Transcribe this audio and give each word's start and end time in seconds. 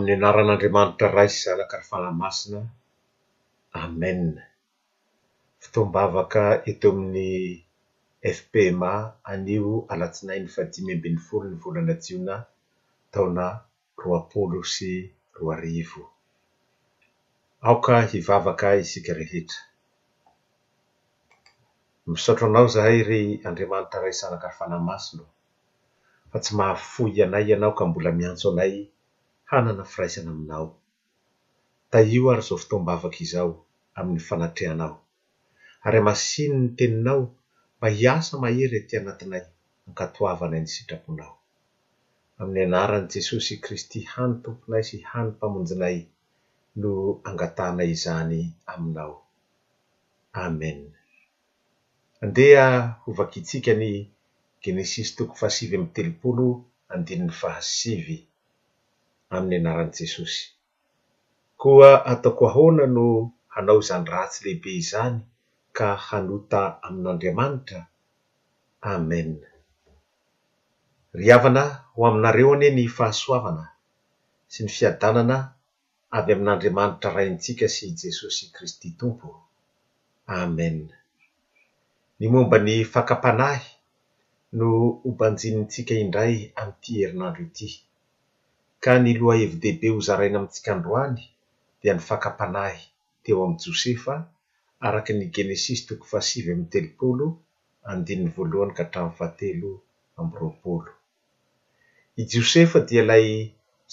ami'ny 0.00 0.16
anaran'andriamanitra 0.20 1.08
ray 1.16 1.28
sy 1.34 1.40
zanaka 1.46 1.76
rya 1.78 1.88
fanahymasina 1.90 2.60
amen 3.84 4.20
fitomba 5.62 5.98
avaka 6.08 6.44
eto 6.70 6.86
amin'ny 6.92 7.28
fpma 8.36 8.92
anio 9.30 9.72
alatsinay 9.92 10.38
ny 10.42 10.48
fadimy 10.54 10.92
ambiny 10.96 11.18
folo 11.26 11.46
ny 11.48 11.56
volana 11.64 11.94
jiona 12.04 12.36
taona 13.12 13.46
roapolo 14.02 14.60
sy 14.74 14.92
roarivo 15.38 16.04
aoka 17.68 17.94
hivavaka 18.10 18.66
isika 18.82 19.12
rehetra 19.20 19.60
misotro 22.10 22.44
anao 22.48 22.66
zahay 22.74 22.98
ry 23.10 23.22
andriamanitra 23.48 23.98
ray 24.04 24.14
sy 24.16 24.22
zanaka 24.24 24.46
rya 24.48 24.58
fanahymasio 24.58 25.24
fa 26.30 26.38
tsy 26.42 26.52
mahafoy 26.58 27.12
anay 27.24 27.44
ianaoka 27.50 27.82
mbola 27.88 28.10
miantso 28.18 28.48
anay 28.52 28.74
hanana 29.52 29.84
firaisana 29.92 30.30
aminao 30.30 30.66
ta 31.90 31.98
io 32.16 32.24
ary 32.32 32.42
zao 32.48 32.58
fitom-baavaky 32.62 33.22
izao 33.26 33.50
amin'ny 33.98 34.22
fanatreanao 34.28 34.94
ary 35.86 35.98
amasiny 36.02 36.54
ny 36.62 36.68
teninao 36.78 37.22
mba 37.78 37.88
hiasa 37.98 38.32
mahery 38.42 38.80
ty 38.88 38.94
anatinay 39.00 39.44
ankatoavanay 39.88 40.60
ny 40.64 40.70
sitraponao 40.74 41.34
amin'ny 42.40 42.60
anaran' 42.68 43.10
jesosy 43.12 43.54
kristy 43.64 44.00
hany 44.12 44.34
tomponay 44.44 44.82
sy 44.88 44.96
hany 45.10 45.28
mpamonjinay 45.34 45.98
no 46.80 46.92
angatanay 47.28 47.90
izany 47.96 48.40
aminao 48.72 49.14
amen 50.44 50.80
andeha 52.24 52.68
hovakitsikany 53.02 53.92
genesis 54.62 55.08
tooto 55.16 56.60
amin'ny 59.36 59.58
anaran' 59.62 59.94
jesosy 59.98 60.42
koa 61.60 61.90
ataoko 62.12 62.44
ahona 62.50 62.84
no 62.96 63.06
hanao 63.54 63.78
izany 63.84 64.06
ratsy 64.14 64.38
lehibe 64.44 64.70
izany 64.82 65.16
ka 65.76 65.88
hanota 66.06 66.60
amin'andriamanitra 66.86 67.80
amen 68.94 69.30
ry 71.18 71.28
avana 71.36 71.64
ho 71.92 72.00
aminareo 72.08 72.50
anie 72.54 72.70
ny 72.78 72.86
fahasoavana 72.96 73.64
sy 74.52 74.58
ny 74.64 74.68
fiadanana 74.76 75.36
avy 76.18 76.30
amin'andriamanitra 76.36 77.08
raintsika 77.16 77.66
sy 77.76 77.84
jesosy 78.02 78.44
kristy 78.54 78.88
tompo 79.00 79.28
amen 80.40 80.76
ny 82.18 82.24
momba 82.32 82.56
ny 82.66 82.74
fakapanahy 82.92 83.64
no 84.58 84.68
obanjinintsika 85.08 85.94
indray 86.04 86.34
am'nyity 86.60 86.92
herinandro 87.00 87.42
ity 87.48 87.68
ka 88.84 88.92
ny 89.04 89.12
loha 89.20 89.36
evidehibe 89.46 89.86
ho 89.92 89.98
zaraina 90.06 90.36
amintsikandroany 90.40 91.18
dia 91.80 91.92
nyfakampanahy 91.98 92.80
teo 93.22 93.38
am'y 93.46 93.56
josefa 93.64 94.14
araky 94.86 95.12
ny 95.16 95.24
genesis 95.34 95.80
toko 95.88 96.04
fahsy 96.10 96.36
amy 96.52 96.64
teooandnnny 96.72 98.30
hy 98.34 98.72
ka 98.78 98.84
hta 98.90 99.00
fahate 99.18 99.48
am 100.18 100.26
i 102.20 102.22
josefa 102.32 102.78
dia 102.88 103.02
ilay 103.04 103.26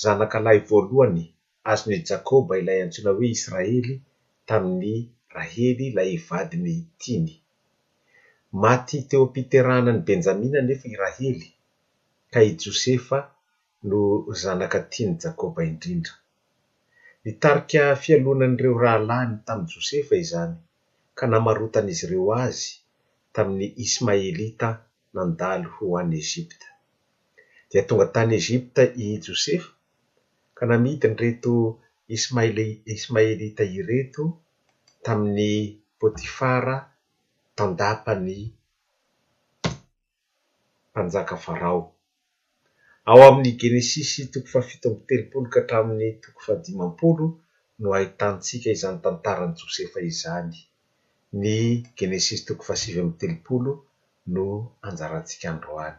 zanaka 0.04 0.38
lahy 0.46 0.60
voalohany 0.70 1.24
azony 1.72 2.00
jakoba 2.10 2.54
ilay 2.62 2.80
antsoina 2.86 3.12
hoe 3.18 3.28
israely 3.38 3.94
tamin'ny 4.48 4.96
rahely 5.36 5.86
la 5.96 6.04
ivadiny 6.16 6.74
itiny 6.84 7.34
maty 8.62 8.98
teo 9.10 9.24
ampiterahna 9.26 9.92
ny 9.96 10.02
benjamina 10.08 10.60
nefa 10.68 10.86
i 10.94 10.96
rahely 11.04 11.46
ka 12.34 12.40
i 12.50 12.52
josefa 12.64 13.18
no 13.86 14.02
zanaka 14.42 14.80
tia 14.92 15.06
ny 15.10 15.16
jakoba 15.24 15.60
indrindra 15.70 16.14
nitarika 17.24 17.82
fialoananyireo 18.02 18.74
rahalahiny 18.84 19.36
tamin'y 19.48 19.72
josefa 19.74 20.14
izany 20.24 20.54
ka 21.18 21.26
namarotan'izy 21.32 22.04
ireo 22.08 22.26
azy 22.46 22.70
tamin'ny 23.36 23.68
ismaelita 23.86 24.70
nandalo 25.16 25.68
ho 25.76 25.86
an'ny 26.00 26.18
ezipta 26.24 26.68
dia 27.70 27.82
tonga 27.88 28.06
tany 28.16 28.32
ezipta 28.40 28.84
i 29.04 29.06
josefa 29.26 29.70
ka 30.58 30.64
namidy 30.70 31.08
ny 31.10 31.16
reto 31.26 31.54
ismaili- 32.16 32.80
ismaelita 32.96 33.64
ireto 33.80 34.24
tamin'ny 35.06 35.52
potifara 36.00 36.76
tandapany 37.58 38.30
mpanjaka 40.92 41.36
farao 41.46 41.82
ao 43.10 43.22
amin'ny 43.28 43.52
genesis 43.62 44.10
toko 44.34 44.48
fafito 44.54 44.88
amiy 44.90 45.06
telopolo 45.10 45.48
ka 45.54 45.60
htramin'ny 45.66 46.10
tokofadimampolo 46.24 47.26
no 47.82 47.88
ahitantsika 47.98 48.70
izany 48.78 49.00
tantarany 49.04 49.54
josefa 49.62 50.00
izany 50.12 50.56
ny 51.42 51.56
genesis 52.00 52.40
tokofasivy 52.50 52.98
amy 53.04 53.14
telopolo 53.22 53.72
no 54.34 54.46
anjaratsika 54.88 55.46
androany 55.54 55.98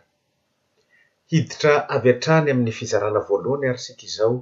hiditra 1.31 1.73
avy 1.95 2.09
atrany 2.15 2.47
amin'ny 2.53 2.73
fizarana 2.81 3.21
voalohany 3.29 3.65
ary 3.71 3.81
sika 3.87 4.05
izao 4.11 4.35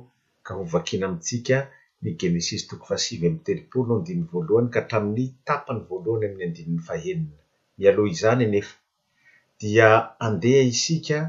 ka 0.47 0.50
hovakina 0.59 1.05
amintsika 1.09 1.56
ny 2.03 2.10
genesis 2.21 2.62
toko 2.71 2.84
fasivyamy 2.93 3.41
telopolo 3.47 3.93
valoany 4.32 4.69
ka 4.75 4.81
htramin'ny 4.84 5.25
tapany 5.49 5.81
voalohany 5.88 6.25
amin'ny 6.28 6.43
andininy 6.49 6.82
fahenina 6.88 7.37
mialoa 7.78 8.06
izany 8.15 8.44
nefdiaadea 8.55 10.62
ikhna 10.72 11.25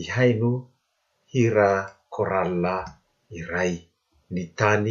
ihai 0.00 0.32
no 0.40 0.50
hira 1.32 1.70
koralla 2.14 2.74
iray 3.38 3.74
ny 4.32 4.42
tany 4.58 4.86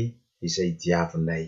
izay 0.47 0.71
diavinay 0.81 1.45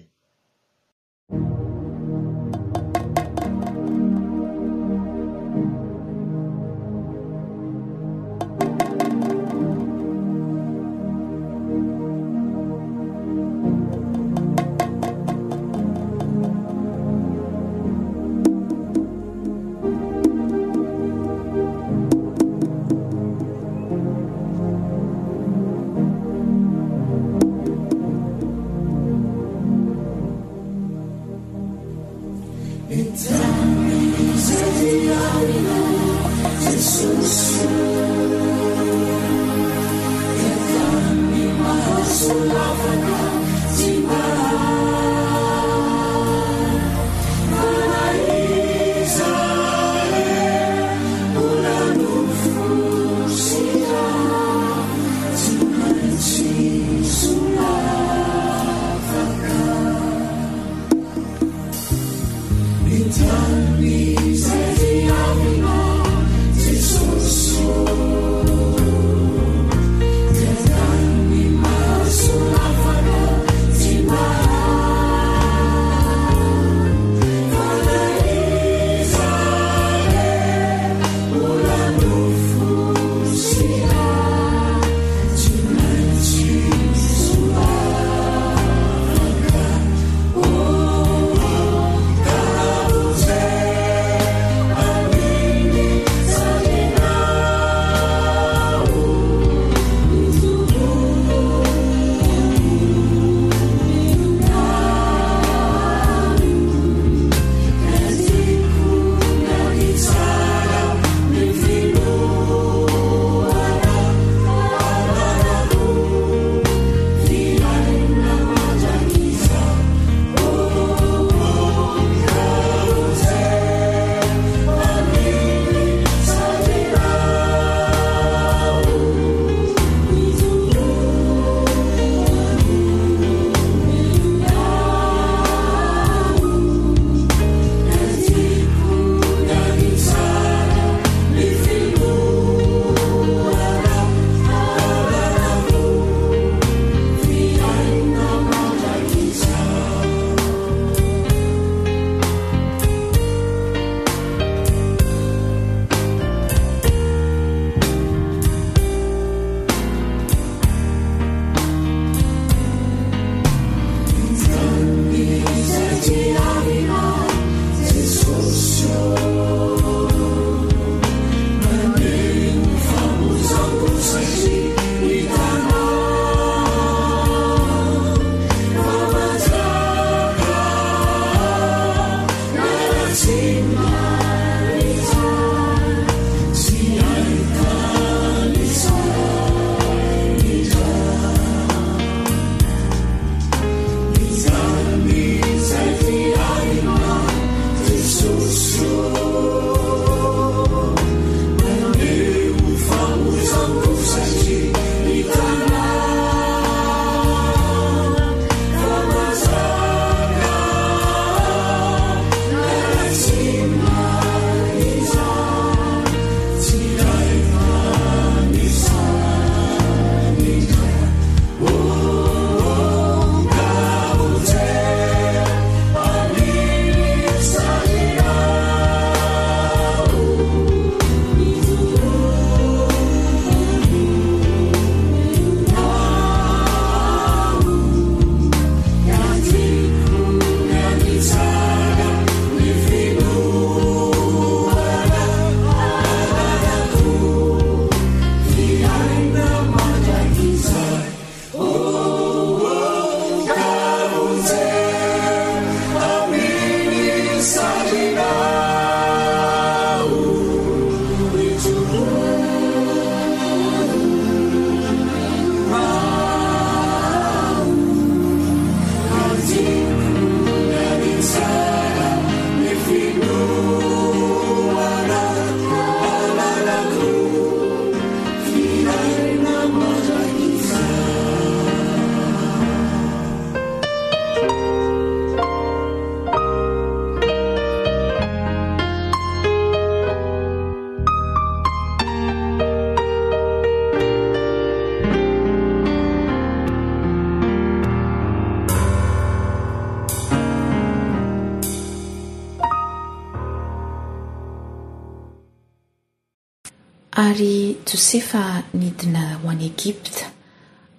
sefa 308.09 308.63
nidina 308.73 309.23
ho 309.41 309.49
an'ny 309.51 309.65
egipta 309.69 310.27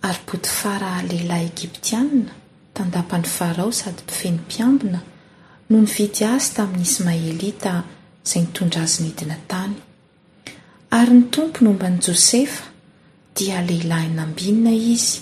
ary 0.08 0.20
poty 0.28 0.50
fara 0.58 0.90
lehilahy 1.06 1.46
egiptianina 1.50 2.34
tandapany 2.78 3.24
farao 3.36 3.72
sady 3.78 4.04
mpifenym-piambina 4.06 5.00
no 5.70 5.80
ny 5.80 5.88
vidy 5.94 6.22
azy 6.34 6.52
tamin'ny 6.58 6.84
ismaelita 6.88 7.72
izay 7.84 8.42
nitondra 8.44 8.84
azy 8.86 8.98
nidina 9.06 9.36
tany 9.52 9.74
ary 11.00 11.16
ny 11.18 11.24
tompo 11.36 11.64
nombany 11.66 11.98
jôsefa 12.06 12.64
dia 13.40 13.58
lehilahinambinana 13.70 14.74
izy 14.94 15.18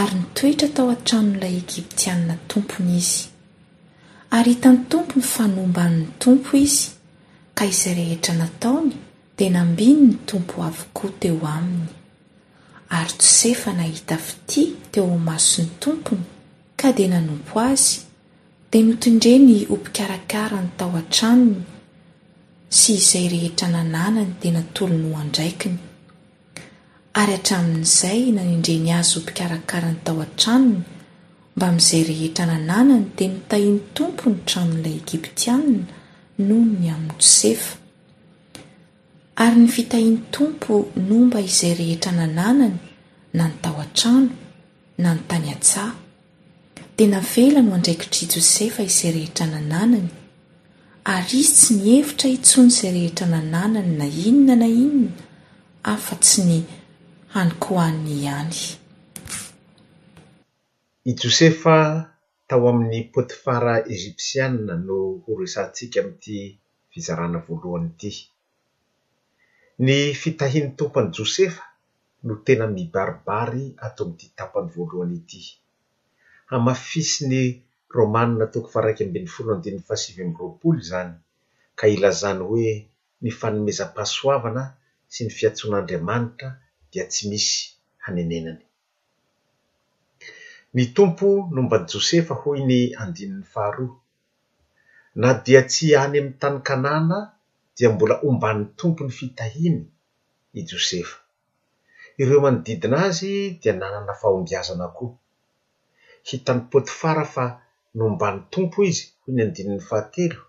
ary 0.00 0.16
nitoetra 0.22 0.70
tao 0.78 0.88
an-tramin'ilay 0.96 1.54
egiptianina 1.64 2.38
tompony 2.52 2.92
izy 3.02 3.24
ary 4.38 4.54
hitany 4.56 4.80
tompony 4.94 5.30
fa 5.34 5.52
nomban'ny 5.56 6.04
tompo 6.24 6.56
izy 6.66 6.84
ka 7.58 7.72
izay 7.74 7.98
rehetra 8.00 8.40
nataony 8.42 9.03
de 9.38 9.48
nambiny 9.50 10.00
ny 10.06 10.14
tompo 10.30 10.56
avokoa 10.70 11.10
teo 11.20 11.38
aminy 11.56 11.86
ary 12.98 13.14
tsosefa 13.20 13.70
nahita 13.78 14.16
fiti 14.26 14.62
teo 14.92 15.16
maso 15.28 15.58
ny 15.62 15.70
tompony 15.82 16.20
ka 16.80 16.88
dia 16.96 17.08
nanompo 17.14 17.54
azy 17.72 18.06
dia 18.70 18.82
notindreny 18.86 19.54
ho 19.68 19.74
mpikarakara 19.80 20.58
ny 20.64 20.70
tao 20.78 20.92
an-tranony 21.00 21.62
sy 22.78 22.90
izay 23.00 23.26
rehetra 23.34 23.66
nananany 23.74 24.26
dia 24.40 24.52
natolo 24.56 24.94
no 25.02 25.08
hoandraikiny 25.16 25.78
ary 27.20 27.32
atramin'izay 27.38 28.20
nanendreny 28.36 28.88
azy 28.98 29.12
ho 29.16 29.20
mpikarakara 29.24 29.88
ny 29.94 29.98
tao 30.06 30.18
an-tranony 30.26 30.78
mba 31.56 31.66
min'izay 31.72 32.02
rehetra 32.10 32.42
nananany 32.52 33.04
dia 33.16 33.28
nitai 33.34 33.64
'ny 33.70 33.80
tompo 33.96 34.24
ny 34.32 34.38
tranon'ilay 34.48 34.94
egiptianna 35.02 35.80
nohoo 36.46 36.70
ny 36.80 36.86
amin'ny 36.94 37.16
tsosefa 37.22 37.82
ary 39.42 39.58
ny 39.66 39.70
fitahian'ny 39.76 40.20
tompo 40.34 40.74
nomba 41.08 41.38
izay 41.48 41.74
rehetra 41.78 42.10
nananany 42.18 42.74
na 43.36 43.44
ny 43.50 43.54
tao 43.62 43.78
an-trano 43.84 44.32
na 45.02 45.08
ny 45.16 45.22
tany 45.30 45.46
ajaa 45.54 45.88
dia 46.96 47.08
navela 47.14 47.60
no 47.64 47.70
andraikitry 47.78 48.24
josefa 48.34 48.80
izay 48.90 49.10
rehetra 49.16 49.44
nananany 49.54 50.08
ary 51.14 51.38
izy 51.42 51.54
tsy 51.58 51.70
ni 51.74 51.82
hevitra 51.94 52.26
hitsony 52.34 52.68
izay 52.74 52.92
rehetra 52.96 53.26
nananany 53.34 53.90
na 53.98 54.06
inona 54.28 54.54
na 54.62 54.68
inona 54.84 55.12
afa-tsy 55.92 56.40
ny 56.48 56.58
hanikohanny 57.34 58.12
ihany 58.18 58.54
i 61.10 61.12
josefa 61.20 61.76
tao 62.48 62.62
amin'ny 62.70 63.00
potifara 63.14 63.74
egipsianna 63.94 64.74
no 64.86 64.98
oresantsika 65.32 65.98
amity 66.02 66.36
fizarana 66.90 67.38
voalohany 67.46 67.90
ty 68.02 68.10
ny 69.78 70.14
fitahin'ny 70.14 70.76
tompo 70.78 71.00
any 71.00 71.10
josefa 71.16 71.62
no 72.26 72.34
tena 72.46 72.66
mibaribary 72.78 73.64
ato 73.86 74.02
am'di 74.06 74.26
tapany 74.38 74.68
voalohany 74.74 75.14
ity 75.20 75.42
hamafisy 76.50 77.14
ny 77.30 77.38
romanna 77.96 78.44
toko 78.54 78.68
fa 78.74 78.80
raiky 78.84 79.02
ambiny 79.04 79.26
folo 79.34 79.50
andinin'ny 79.54 79.86
fasivy 79.88 80.20
am'y 80.24 80.36
roapoly 80.38 80.80
zany 80.90 81.12
ka 81.78 81.84
ilazany 81.94 82.40
hoe 82.50 82.68
ny 83.22 83.30
fanomezam-pasoavana 83.40 84.64
sy 85.12 85.20
ny 85.24 85.30
fiatsoan'andriamanitra 85.38 86.48
dia 86.90 87.04
tsy 87.10 87.22
misy 87.30 87.56
hanenenany 88.04 88.62
ny 90.76 90.84
tompo 90.96 91.26
nombany 91.54 91.84
josefa 91.92 92.34
hoy 92.42 92.60
ny 92.70 92.80
andinin'ny 93.02 93.46
faharoa 93.54 93.96
na 95.20 95.28
dia 95.44 95.62
tsy 95.70 95.86
any 95.94 95.98
amin'ny 96.06 96.28
tany 96.42 96.58
kanàna 96.68 97.18
dia 97.76 97.88
mbola 97.94 98.16
omban'ny 98.28 98.60
tompo 98.78 99.02
ny 99.04 99.12
fitahiny 99.20 99.78
i 100.58 100.60
josefa 100.70 101.16
ireo 102.20 102.40
manodidina 102.44 102.96
azy 103.08 103.32
dia 103.60 103.72
nanana 103.80 104.12
fahombiazana 104.20 104.86
koa 104.96 105.16
hitan'ny 106.28 106.62
potifara 106.72 107.24
fa 107.34 107.44
noombany 107.98 108.38
tompo 108.54 108.78
izy 108.90 109.04
ho 109.22 109.28
ny 109.34 109.40
andinin'ny 109.44 109.82
fahatelo 109.88 110.42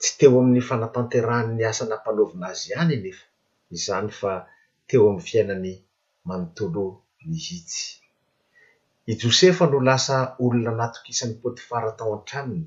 tsy 0.00 0.10
teo 0.18 0.34
amin'ny 0.40 0.62
fanatanterahan'ny 0.68 1.62
asanampanaovina 1.70 2.46
azy 2.52 2.66
ihany 2.72 2.94
nefa 3.04 3.26
izany 3.76 4.08
fa 4.20 4.30
teo 4.88 5.04
amn'ny 5.10 5.24
fiainan'ny 5.28 5.72
manontolo 6.28 6.84
ny 7.28 7.36
hitsy 7.46 7.84
i 9.10 9.12
josefa 9.22 9.64
no 9.72 9.78
lasa 9.88 10.16
olona 10.44 10.72
natokisan'ny 10.80 11.34
potifara 11.42 11.90
tao 11.98 12.10
an-traniny 12.16 12.64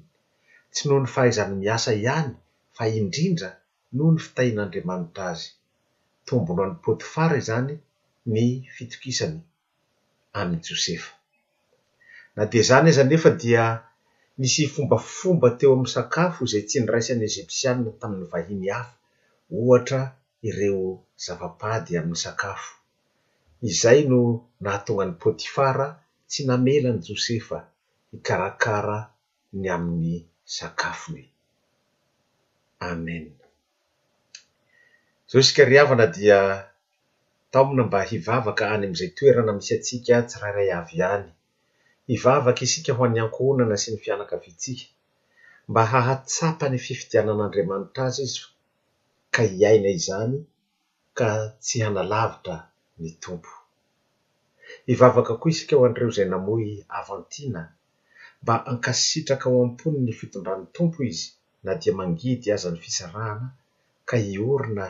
tsy 0.73 0.81
noho 0.87 0.99
ny 1.03 1.09
fahaizany 1.15 1.53
miasa 1.63 1.89
ihany 2.01 2.29
fa 2.77 2.83
indrindra 3.01 3.51
noho 3.97 4.09
ny 4.15 4.19
fitain'andriamanitra 4.25 5.23
azy 5.33 5.45
tombono 6.27 6.61
ain'ny 6.65 6.81
potifara 6.85 7.37
zany 7.49 7.71
ny 8.33 8.45
fitokisany 8.75 9.37
amin'y 10.39 10.65
josefa 10.69 11.11
na 12.35 12.43
de 12.51 12.59
zany 12.69 12.87
aza 12.91 13.03
nefa 13.11 13.29
dia 13.41 13.63
misy 14.39 14.63
fombafomba 14.73 15.47
teo 15.59 15.71
amin'y 15.75 15.93
sakafo 15.95 16.39
izay 16.47 16.63
tsy 16.67 16.77
nyraisan'ny 16.81 17.25
ezipsiane 17.29 17.91
tamin'ny 17.99 18.27
vahiny 18.31 18.67
hafa 18.75 18.93
ohatra 19.59 20.01
ireo 20.49 20.85
zavapady 21.25 21.91
amin'ny 21.99 22.21
sakafo 22.25 22.71
izay 23.71 23.99
no 24.11 24.19
nahatonga 24.63 25.03
ny 25.07 25.15
potifara 25.21 25.87
tsy 26.29 26.39
namelany 26.49 26.99
josefa 27.07 27.57
ikarakara 28.17 28.99
ny 29.61 29.65
amin'ny 29.75 30.15
sakafo 30.55 31.07
le 31.15 31.23
amen 32.91 33.25
zao 35.33 35.43
sika 35.43 35.63
ri 35.65 35.77
havana 35.79 36.05
dia 36.15 36.39
taomna 37.53 37.83
mba 37.87 37.99
hivavaka 38.09 38.63
any 38.73 38.85
amn'izay 38.87 39.11
toerana 39.17 39.51
misy 39.57 39.71
atsika 39.77 40.15
tsy 40.29 40.35
rairay 40.43 40.69
avy 40.79 40.95
iany 41.01 41.27
hivavaka 42.11 42.61
isika 42.67 42.91
ho 42.97 43.01
anyankohonana 43.07 43.75
sy 43.81 43.89
ny 43.91 43.97
fianakavitsika 44.03 44.85
mba 45.69 45.81
hahatsapa 45.91 46.65
ny 46.71 46.77
fifitianan'andriamanitra 46.87 48.01
azy 48.11 48.21
izy 48.27 48.39
ka 49.35 49.41
iaina 49.59 49.89
izany 49.99 50.35
ka 51.17 51.29
tsy 51.63 51.77
hanalavitra 51.85 52.57
ny 53.01 53.09
tompo 53.23 53.51
ivavaka 54.93 55.33
koa 55.41 55.49
isika 55.53 55.73
ho 55.77 55.83
anireo 55.87 56.09
izay 56.11 56.29
namoy 56.33 56.65
avantina 56.99 57.61
mba 58.43 58.53
ankasitraka 58.71 59.45
ao 59.49 59.59
ampony 59.65 59.99
ny 60.05 60.13
fitondrany 60.19 60.65
tompo 60.77 60.97
izy 61.11 61.27
na 61.65 61.71
dia 61.79 61.93
mangidy 61.99 62.47
azany 62.55 62.77
fisarahana 62.83 63.47
ka 64.09 64.15
iorina 64.33 64.87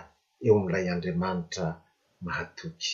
iumla 0.47 0.77
yandimanta 0.87 1.65
mahatuki 2.21 2.93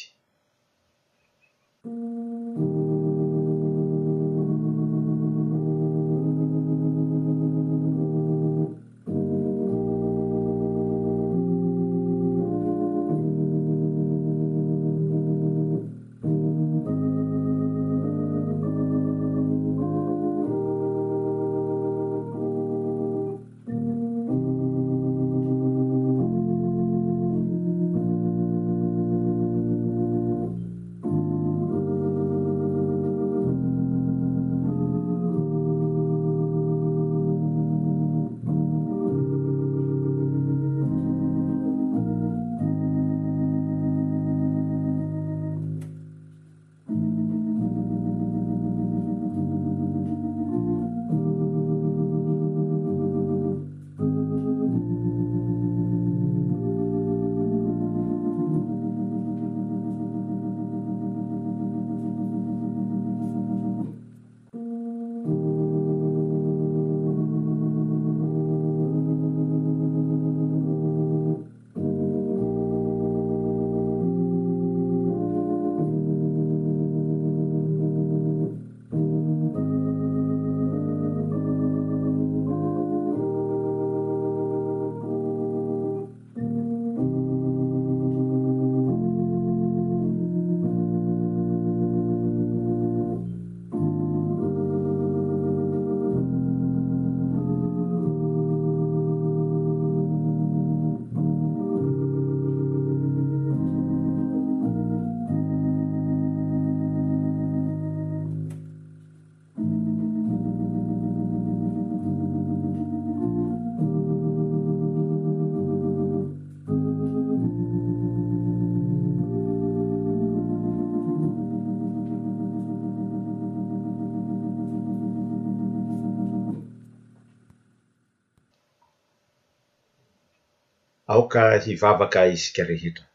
ka 131.33 131.43
hivavaka 131.65 132.19
isika 132.35 132.61
rehetra 132.71 133.05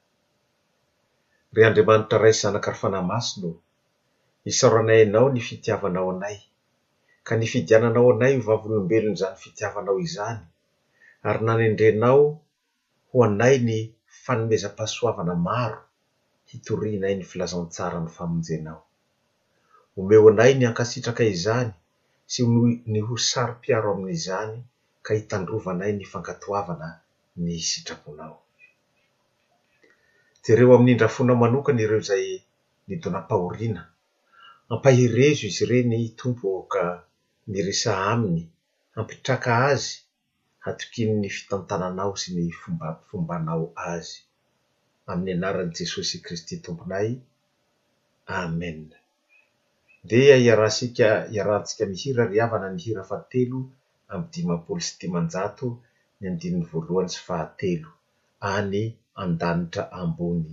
ry 1.54 1.60
andriamanitra 1.68 2.16
rayszanakary 2.24 2.78
fanaymasono 2.82 3.50
isaranaianao 4.50 5.28
ny 5.34 5.40
fitiavanao 5.48 6.08
anay 6.14 6.36
ka 7.26 7.32
ny 7.40 7.46
fidiananao 7.52 8.08
anay 8.14 8.32
ho 8.38 8.42
vavolombelony 8.48 9.18
zany 9.20 9.36
fitiavanao 9.42 9.96
izany 10.06 10.40
ary 11.28 11.40
nanendrenao 11.46 12.22
ho 13.08 13.16
anay 13.28 13.54
ny 13.68 13.78
fanomezam-pasoavana 14.24 15.34
maro 15.48 15.80
hitorinay 16.50 17.14
ny 17.18 17.24
filazantsara 17.30 17.98
ny 18.04 18.10
famonjenao 18.16 18.80
omeo 19.98 20.26
anay 20.32 20.52
ny 20.58 20.64
ankasitraka 20.70 21.22
izany 21.34 21.70
sy 22.32 22.40
ny 22.92 22.98
ho 23.06 23.14
sarom-piaro 23.30 23.88
amin'izany 23.94 24.52
ka 25.04 25.10
hitandrovanay 25.18 25.92
ny 25.98 26.04
fankatoavana 26.12 26.88
ny 27.44 27.56
sitraponao 27.68 28.36
jereo 30.44 30.70
amin'ny 30.76 30.94
ndrafonao 30.96 31.38
manokany 31.42 31.80
ireo 31.84 32.02
zay 32.08 32.26
nidonam-pahorina 32.88 33.82
ampaherezo 34.72 35.42
izy 35.50 35.62
ireny 35.64 35.94
tompo 36.20 36.44
oka 36.60 36.82
miresa 37.52 37.90
aminy 38.12 38.42
ampitraka 38.98 39.50
azy 39.70 39.90
hatokin' 40.64 41.14
ny 41.20 41.28
fitantananao 41.36 42.12
sy 42.20 42.28
ny 42.36 42.48
fombafombanao 42.60 43.64
azy 43.92 44.12
amin'ny 45.10 45.32
anaran' 45.38 45.74
jesosy 45.76 46.16
kristy 46.24 46.54
tomponay 46.64 47.08
ame 48.38 48.68
dea 50.08 50.36
iarahsika 50.46 51.08
iarahntsika 51.36 51.82
mihira 51.90 52.22
ri 52.30 52.36
havana 52.42 52.68
myhira 52.76 53.02
fa 53.10 53.16
telo 53.30 53.60
am 54.12 54.20
dimapoly 54.32 54.82
sy 54.86 54.92
tia 54.98 55.10
manjato 55.14 55.66
ny 56.24 56.28
andininy 56.30 56.66
voalohany 56.70 57.10
sy 57.14 57.20
fahatelo 57.26 57.88
any 58.52 58.82
andanitra 59.22 59.82
ambony 60.00 60.50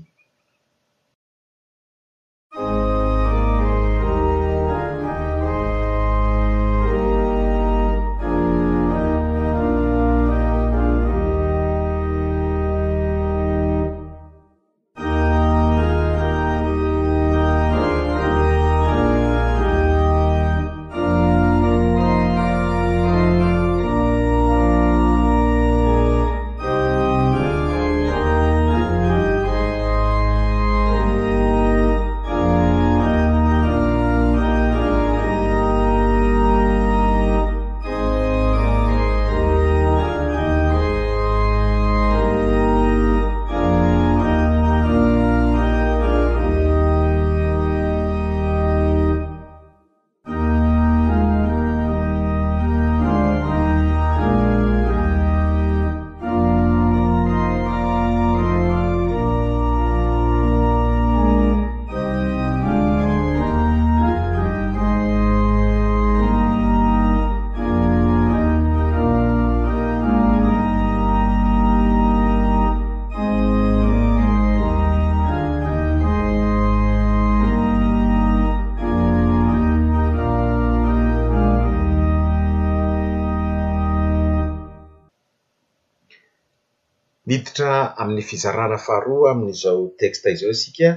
niditra 87.29 87.93
amin'ny 88.01 88.23
fizarana 88.31 88.77
faharoa 88.85 89.29
amin'izao 89.35 89.83
teksta 90.01 90.31
izao 90.35 90.51
isika 90.57 90.89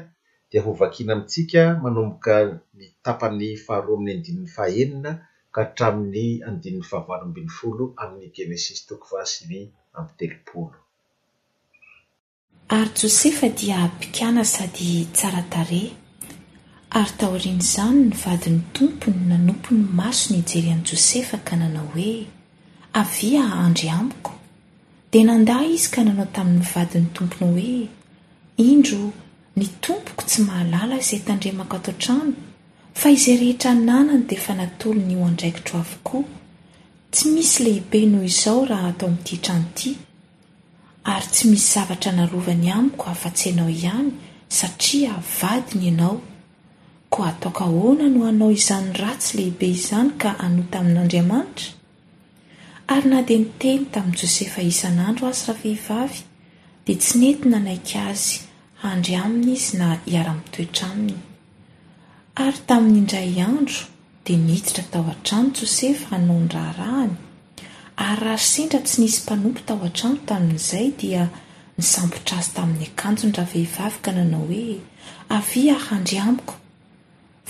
dia 0.50 0.62
hovakiana 0.66 1.12
amintsika 1.16 1.62
manomboka 1.84 2.34
ny 2.78 2.84
tapan'ny 3.04 3.48
faharoa 3.66 3.96
amin'ny 4.00 4.16
andinin'ny 4.18 4.50
fahaenina 4.56 5.12
ka 5.54 5.58
hatramin'ny 5.64 6.24
andinin'ny 6.48 6.88
fahavaloambiny 6.90 7.50
folo 7.58 7.84
amin'ny 8.02 8.28
genesis 8.36 8.80
toko 8.88 9.04
fahasivi 9.12 9.60
ampi 9.98 10.12
telopolo 10.28 10.78
ary 12.76 12.90
jôsefa 13.00 13.46
dia 13.60 13.78
mpitiana 13.92 14.42
sady 14.54 14.90
tsara 15.16 15.42
tare 15.52 15.82
ary 17.00 17.12
tao 17.18 17.34
rian'izany 17.44 17.98
ny 18.08 18.14
vadin'ny 18.24 18.62
tompony 18.76 19.20
nanompo 19.30 19.68
ny 19.78 19.84
maso 19.98 20.24
ny 20.32 20.38
ijeriani 20.42 20.84
jôsefa 20.88 21.36
ka 21.46 21.54
nanao 21.60 21.88
hoe 21.94 22.12
avia 23.02 23.42
andry 23.64 23.88
amiko 24.00 24.32
dia 25.12 25.24
nandàh 25.28 25.66
izy 25.76 25.88
ka 25.94 26.00
nanao 26.06 26.24
tamin'ny 26.36 26.64
vadin'ny 26.72 27.08
tompony 27.16 27.50
hoe 27.54 27.88
indro 28.72 29.06
ny 29.58 29.66
tompoko 29.84 30.22
tsy 30.30 30.40
mahalala 30.48 30.94
izay 31.02 31.20
tandrimaka 31.26 31.76
ataon-trano 31.78 32.32
fa 33.00 33.06
izay 33.16 33.36
rehetra 33.42 33.72
nanany 33.88 34.24
dia 34.28 34.38
efa 34.40 34.52
natolo 34.60 35.02
ny 35.08 35.14
ho 35.18 35.24
andraikitro 35.30 35.76
avokoa 35.84 36.24
tsy 37.14 37.24
misy 37.34 37.58
lehibe 37.66 38.00
noho 38.12 38.24
izao 38.32 38.60
raha 38.70 38.88
atao 38.92 39.08
amin'itytrano 39.10 39.62
ity 39.70 39.90
ary 41.14 41.28
tsy 41.34 41.44
misy 41.52 41.66
zavatra 41.74 42.10
narovany 42.18 42.66
amiko 42.78 43.04
afa-tsy 43.14 43.46
ianao 43.50 43.68
ihany 43.78 44.10
satria 44.58 45.12
vadiny 45.38 45.84
ianao 45.90 46.16
koa 47.12 47.28
ataoko 47.34 47.62
hoana 47.74 48.06
no 48.12 48.20
hanao 48.28 48.50
izany 48.58 48.88
ratsy 49.02 49.32
lehibe 49.38 49.66
izany 49.76 50.10
ka 50.22 50.28
ano 50.46 50.62
tamin'andriamanitra 50.72 51.80
ary 52.88 53.06
na 53.14 53.20
dia 53.22 53.38
niteny 53.38 53.86
tamin'ny 53.94 54.16
josefa 54.20 54.60
isan'andro 54.66 55.28
azy 55.30 55.44
raha 55.46 55.58
vehivavy 55.62 56.20
dia 56.86 56.96
tsy 57.02 57.14
nety 57.22 57.44
nanaika 57.52 58.00
azy 58.12 58.40
handry 58.82 59.14
aminy 59.24 59.52
izy 59.58 59.76
na 59.82 59.88
hiara-miitoetra 60.06 60.86
aminy 60.94 61.18
ary 62.44 62.60
taminyindray 62.70 63.30
andro 63.48 63.78
dia 64.26 64.38
nitsitra 64.46 64.84
tao 64.92 65.04
an-trano 65.14 65.50
josefa 65.60 66.06
hanao 66.12 66.38
ny 66.42 66.48
raharahany 66.56 67.14
ary 68.06 68.20
raha 68.26 68.46
sendra 68.52 68.80
tsy 68.86 68.96
nisy 69.02 69.18
mpanompo 69.26 69.60
tao 69.68 69.78
an-trano 69.88 70.20
tamin'izay 70.30 70.86
dia 71.00 71.22
nysampotra 71.78 72.34
azy 72.40 72.50
tamin'ny 72.56 72.86
akanjony 72.90 73.32
rahavehivavy 73.38 73.98
ka 74.04 74.10
nanao 74.18 74.44
hoe 74.52 74.72
avia 75.36 75.76
handry 75.86 76.18
amiko 76.26 76.54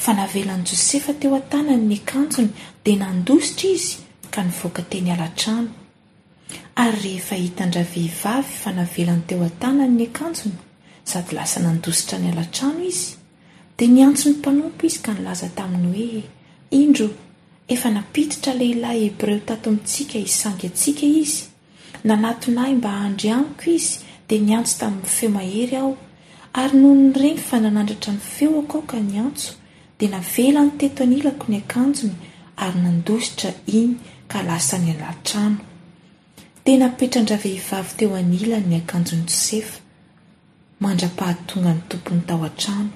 fa 0.03 0.11
navelan' 0.21 0.67
jôsefa 0.71 1.13
teo 1.21 1.33
an-tanan 1.41 1.81
ny 1.91 1.97
akanjony 2.01 2.51
dia 2.85 3.01
nandositra 3.05 3.67
izy 3.79 3.97
hhinon 4.33 5.69
annady 11.15 11.41
s 11.47 11.59
nandositra 11.61 12.19
ny 12.19 12.31
alatrano 12.33 12.85
izy 12.85 13.15
dea 13.79 13.89
nyantso 13.89 14.27
ny 14.29 14.37
mpanompo 14.39 14.87
izy 14.87 14.99
ka 15.05 15.13
nylaza 15.13 15.49
taminy 15.49 15.89
hoe 15.93 16.23
indro 16.71 17.09
efa 17.69 17.91
napititra 17.91 18.55
lehilahy 18.55 19.05
hebreo 19.07 19.39
tato 19.39 19.71
amintsika 19.71 20.19
isangy 20.19 20.67
atsika 20.71 21.05
izy 21.21 21.43
nanatona 22.05 22.61
ahy 22.65 22.75
mba 22.75 22.91
andryaniko 23.07 23.67
izy 23.77 23.99
dea 24.29 24.41
nyantso 24.41 24.75
tamin'ny 24.81 25.07
feo 25.13 25.31
mahery 25.37 25.77
aho 25.77 25.97
ary 26.53 26.79
nohonyireny 26.79 27.37
fananandratra 27.49 28.13
ny 28.15 28.21
feo 28.33 28.59
ako 28.63 28.79
ao 28.79 28.87
ka 28.93 28.99
nyantso 29.01 29.53
de 29.99 30.07
navelany 30.09 30.71
teto 30.79 31.03
anilako 31.05 31.45
ny 31.49 31.57
akanjony 31.63 32.15
ary 32.57 32.79
nandositra 32.87 33.51
iny 33.67 33.97
ka 34.33 34.41
lasa 34.41 34.81
ny 34.81 34.97
alatrano 34.97 35.61
denapetrandravehivavy 36.65 37.93
teo 38.01 38.17
anila 38.17 38.57
ny 38.65 38.75
akanjony 38.81 39.29
tsosefa 39.29 39.79
mandra-pahatonga 40.81 41.73
ny 41.77 41.81
tompony 41.93 42.23
tao 42.29 42.41
an-trano 42.49 42.91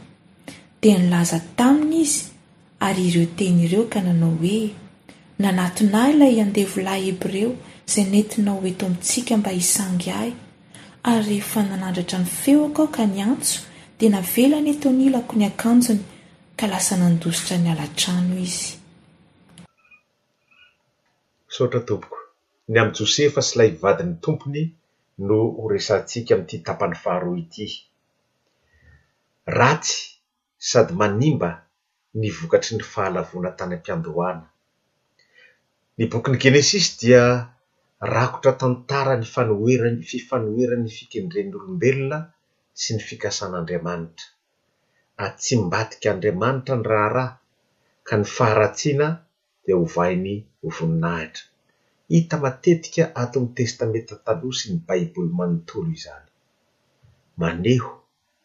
dia 0.80 0.96
nilaza 0.98 1.38
taminy 1.58 2.00
izy 2.08 2.22
ary 2.80 3.02
ireo 3.10 3.26
teny 3.38 3.60
ireo 3.68 3.84
ka 3.92 4.00
nanao 4.06 4.32
hoe 4.40 4.64
nanatona 5.42 6.00
ilay 6.12 6.36
andevolahy 6.44 7.04
eby 7.12 7.26
ireo 7.30 7.50
izay 7.88 8.04
nentinao 8.12 8.64
eto 8.70 8.82
amintsika 8.88 9.32
mba 9.36 9.50
hisangy 9.58 10.08
ahy 10.20 10.30
ary 11.10 11.22
rehefa 11.28 11.60
nanandratra 11.68 12.18
ny 12.24 12.28
feo 12.40 12.64
akao 12.70 12.88
ka 12.96 13.04
nyantso 13.16 13.60
dia 13.98 14.08
navela 14.10 14.56
na 14.64 14.68
eto 14.72 14.88
o 14.88 14.92
anilako 14.92 15.32
ny 15.36 15.44
akanjony 15.52 16.02
ka 16.56 16.64
lasa 16.70 16.94
nandositra 16.96 17.58
ny 17.60 17.68
alatrano 17.76 18.40
izy 18.40 18.75
sotra 21.56 21.80
tompoko 21.88 22.18
ny 22.72 22.76
amn 22.80 22.94
josefa 22.98 23.40
sy 23.48 23.52
ilay 23.54 23.70
ivadin'ny 23.74 24.16
tompony 24.24 24.62
no 25.28 25.38
horesantsika 25.62 26.32
ami'yity 26.34 26.56
tapany 26.66 26.94
faharoa 27.02 27.36
ity 27.42 27.66
ratsy 29.58 29.98
sady 30.70 30.92
manimba 31.00 31.50
ny 32.20 32.26
vokatry 32.38 32.72
ny 32.76 32.84
fahalavona 32.92 33.50
tany 33.58 33.74
am-piambehoana 33.76 34.44
ny 35.98 36.02
bokyny 36.12 36.36
genesisy 36.44 36.90
dia 37.02 37.22
rakotra 38.14 38.52
tantara 38.60 39.12
ny 39.20 39.26
fanooerany 39.34 40.00
fifanooerany 40.10 40.88
fikendrenyolombelona 40.98 42.18
sy 42.80 42.88
ny 42.94 43.00
fikasan'andriamanitra 43.08 44.28
ary 45.22 45.32
tsy 45.42 45.54
mbatika 45.66 46.06
andriamanitra 46.12 46.74
ny 46.78 46.84
raharaha 46.92 47.36
ka 48.08 48.14
ny 48.20 48.24
faharatsiana 48.36 49.08
e 49.70 49.72
hovahiny 49.80 50.34
ovoninahitra 50.66 51.44
hita 52.14 52.36
matetika 52.44 53.02
aton'ny 53.22 53.50
testament 53.60 54.08
taloha 54.26 54.56
sy 54.58 54.66
ny 54.72 54.78
baiboly 54.88 55.30
manontolo 55.40 55.88
izany 55.98 56.28
maneho 57.42 57.90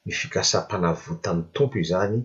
ny 0.06 0.12
fikasampanavotan'ny 0.20 1.44
tompo 1.56 1.76
izany 1.86 2.18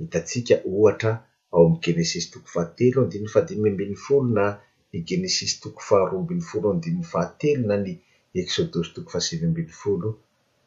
hitatsika 0.00 0.54
ohatra 0.74 1.12
ao 1.54 1.62
amin'ny 1.66 1.82
genesis 1.86 2.24
toko 2.32 2.48
fahateloaadbfolo 2.54 4.26
na 4.36 4.44
ny 4.92 4.98
genesis 5.08 5.52
tokofaharoabfolofahatelo 5.64 7.62
na 7.70 7.76
ny 7.84 7.92
esodos 8.40 8.88
tokofahasivmbyfolo 8.96 10.08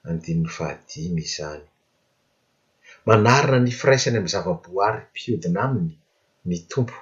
and'ny 0.09 0.45
fahadm 0.57 1.15
izany 1.27 1.65
manarina 3.07 3.57
ny 3.65 3.71
firaisany 3.79 4.15
ami'ny 4.19 4.33
zava-boary 4.35 4.99
mpiodina 5.11 5.59
aminy 5.67 5.95
ny 6.49 6.57
tompo 6.73 6.97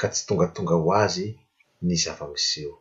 ka 0.00 0.06
tsy 0.12 0.22
tongatonga 0.28 0.74
ho 0.82 0.88
azy 1.04 1.26
ny 1.86 1.94
zava-miseho 2.04 2.74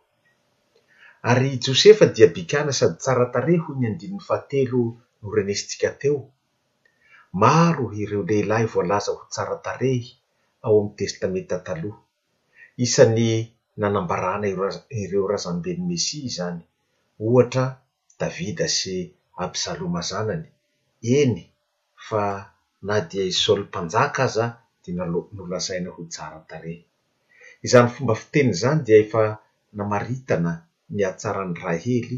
ary 1.29 1.49
josefa 1.63 2.05
dia 2.15 2.27
bikana 2.35 2.71
sady 2.79 2.97
tsaratarehy 3.01 3.57
ho 3.63 3.69
ny 3.77 3.83
andrininy 3.89 4.25
fahatelo 4.27 4.79
norenesitika 5.21 5.89
teo 6.01 6.19
malo 7.41 7.83
ireo 8.01 8.21
lehilahy 8.29 8.65
voalaza 8.73 9.11
ho 9.17 9.23
tsaratarehy 9.33 10.03
ao 10.65 10.75
am'y 10.81 10.95
testamenta 11.01 11.57
taloha 11.67 12.01
isan'ny 12.85 13.31
nanambarana 13.79 14.47
ireo 15.03 15.23
razanben'ny 15.31 15.85
mesia 15.91 16.27
zany 16.37 16.61
ohatra 17.25 17.65
davida 18.19 18.67
sy 18.79 18.95
absaloma 19.45 20.01
zanany 20.09 20.47
eny 21.19 21.35
fa 22.07 22.23
na 22.87 22.95
dia 23.09 23.23
i 23.31 23.33
saoly 23.41 23.63
mpanjaka 23.69 24.21
aza 24.29 24.45
de 24.83 24.89
nalo 24.97 25.19
nolasaina 25.37 25.89
ho 25.95 26.01
tsaratarehy 26.13 26.81
izany 27.65 27.87
fomba 27.95 28.13
fiteny 28.21 28.49
izany 28.55 28.79
dia 28.87 28.97
efa 29.03 29.21
namaritana 29.79 30.51
miatsaran'ny 30.97 31.57
rahely 31.65 32.17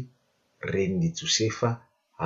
renny 0.70 1.08
josefa 1.20 1.68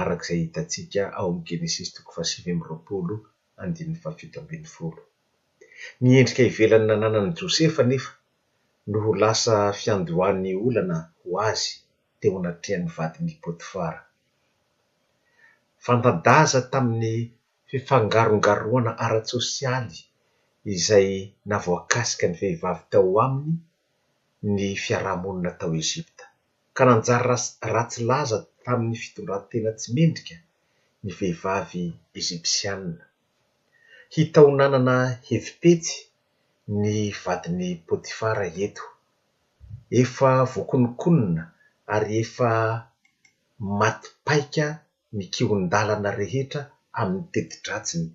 arak'izay 0.00 0.38
hitatsiaka 0.42 1.04
ao 1.18 1.26
amn'ny 1.30 1.44
genesisy 1.50 1.90
toko 1.96 2.10
fasivy 2.16 2.50
am'roapolo 2.56 3.16
andin'ny 3.62 3.96
fafito 4.04 4.36
ambin'ny 4.42 4.68
folo 4.76 5.02
miendrika 6.02 6.42
hivelany 6.48 6.86
nananany 6.90 7.30
josefa 7.40 7.82
nefa 7.92 8.12
noho 8.92 9.10
lasa 9.22 9.54
fiandohan'ny 9.80 10.50
olana 10.66 10.98
ho 11.20 11.28
azy 11.50 11.72
teo 12.20 12.36
anatrehan'ny 12.42 12.90
vadin'ny 12.96 13.34
poti 13.44 13.64
fara 13.72 14.00
fantandaza 15.86 16.60
tamin'ny 16.72 17.16
fifangarongaroana 17.70 18.92
arat 19.04 19.26
sosialy 19.36 19.96
izay 20.74 21.10
na 21.50 21.56
voakasika 21.64 22.24
ny 22.28 22.36
vehivavy 22.40 22.82
tao 22.92 23.08
aminy 23.24 23.54
ny 24.54 24.62
fiarahamonina 24.84 25.50
tao 25.60 25.72
ezipta 25.82 26.24
ka 26.76 26.82
nanjary 26.86 27.26
ra-ratsilaza 27.30 28.38
tamin'ny 28.64 28.96
fitondratena 29.02 29.70
tsy 29.78 29.88
mendrika 29.96 30.36
ny 31.04 31.08
vehivavy 31.18 31.84
egipsiana 32.20 33.04
hitaonanana 34.14 34.96
hevitetsy 35.26 35.94
ny 36.80 36.86
vadin'ny 37.22 37.70
potifara 37.86 38.46
eto 38.66 38.84
efa 40.00 40.30
voakonokonina 40.52 41.42
ary 41.94 42.12
efa 42.22 42.50
matipaika 43.80 44.66
ny 45.16 45.22
kiondalana 45.34 46.10
rehetra 46.20 46.62
amin'ny 47.00 47.26
tetidratsiny 47.34 48.06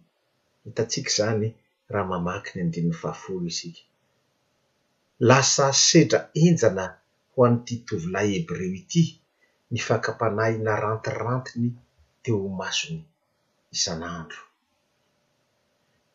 hitatsiaka 0.66 1.10
izany 1.14 1.48
ahany 1.96 2.30
ad 2.64 2.74
aaor 3.12 3.42
isk 3.52 3.78
lasa 5.28 5.66
sedra 5.88 6.20
enjana 6.46 6.86
ho 7.32 7.38
an'nyity 7.48 7.76
tovilay 7.88 8.28
heb 8.36 8.50
reo 8.60 8.74
ity 8.82 9.04
mifakampanay 9.72 10.54
na 10.66 10.74
rantirantiny 10.84 11.70
teo 12.24 12.48
mazony 12.60 13.04
isan'andro 13.76 14.44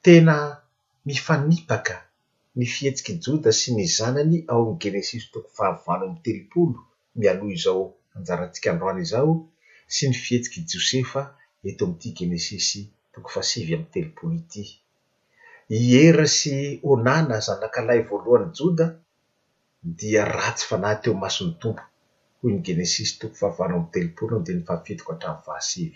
tena 0.04 0.36
mifanipaka 1.06 1.96
ny 2.56 2.64
fihetsiky 2.74 3.12
joda 3.24 3.50
sy 3.60 3.68
ny 3.76 3.84
zanany 3.96 4.38
ao 4.52 4.62
amny 4.66 4.80
genesisy 4.82 5.26
toko 5.34 5.48
fahavalo 5.58 6.02
am'y 6.06 6.20
telopolo 6.26 6.78
mialoha 7.18 7.52
izao 7.58 7.84
anjarantsika 8.16 8.66
androany 8.70 9.00
izao 9.06 9.32
sy 9.94 10.04
ny 10.08 10.14
fihetsiky 10.24 10.58
josefa 10.70 11.22
eto 11.68 11.82
amyty 11.86 12.08
genesisy 12.18 12.80
toko 13.14 13.28
fasivy 13.34 13.70
amy 13.76 13.86
telopolo 13.94 14.32
ity 14.42 14.64
iera 15.80 16.24
sy 16.38 16.54
onana 16.92 17.36
zanakalay 17.46 18.00
voalohany 18.08 18.50
joda 18.58 18.86
dia 19.98 20.22
ratsy 20.38 20.64
fa 20.68 20.76
nahy 20.82 20.96
teo 21.02 21.14
masony 21.24 21.52
tompo 21.62 21.84
hoy 22.38 22.50
ny 22.54 22.60
genesis 22.66 23.10
toko 23.20 23.34
fahavano 23.40 23.74
amny 23.78 23.88
telopolo 23.94 24.36
de 24.46 24.52
ny 24.54 24.62
faafitoko 24.68 25.10
hatra' 25.12 25.42
vahasiy 25.46 25.92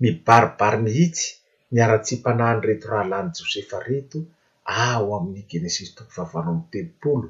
mibaribary 0.00 0.78
ny 0.84 0.90
hitsy 0.98 1.26
miara-tsimpanahny 1.72 2.60
reto 2.68 2.86
raha 2.92 3.10
lany 3.12 3.28
josefa 3.38 3.76
reto 3.88 4.18
ao 4.86 5.06
amin'ny 5.16 5.42
genesis 5.52 5.88
toko 5.96 6.10
vavano 6.16 6.48
amny 6.52 6.66
telopolo 6.72 7.28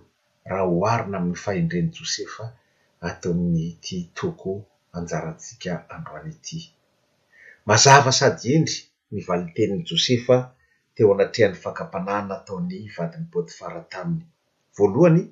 raha 0.51 0.65
oarina 0.79 1.17
amn'ny 1.19 1.37
fahendreny 1.45 1.89
josefa 1.99 2.45
atao'nyity 3.09 3.97
toko 4.19 4.51
anjarantsika 4.97 5.71
androany 5.95 6.31
ity 6.37 6.59
mazava 7.69 8.11
sady 8.21 8.47
indry 8.57 8.79
mivaliteniny 9.15 9.83
josefa 9.93 10.37
teo 10.97 11.09
anatrehan'ny 11.15 11.59
fakampanay 11.65 12.23
nataon'ny 12.31 12.79
vadin'ny 12.97 13.27
potifara 13.35 13.83
taminy 13.93 14.25
voalohany 14.77 15.23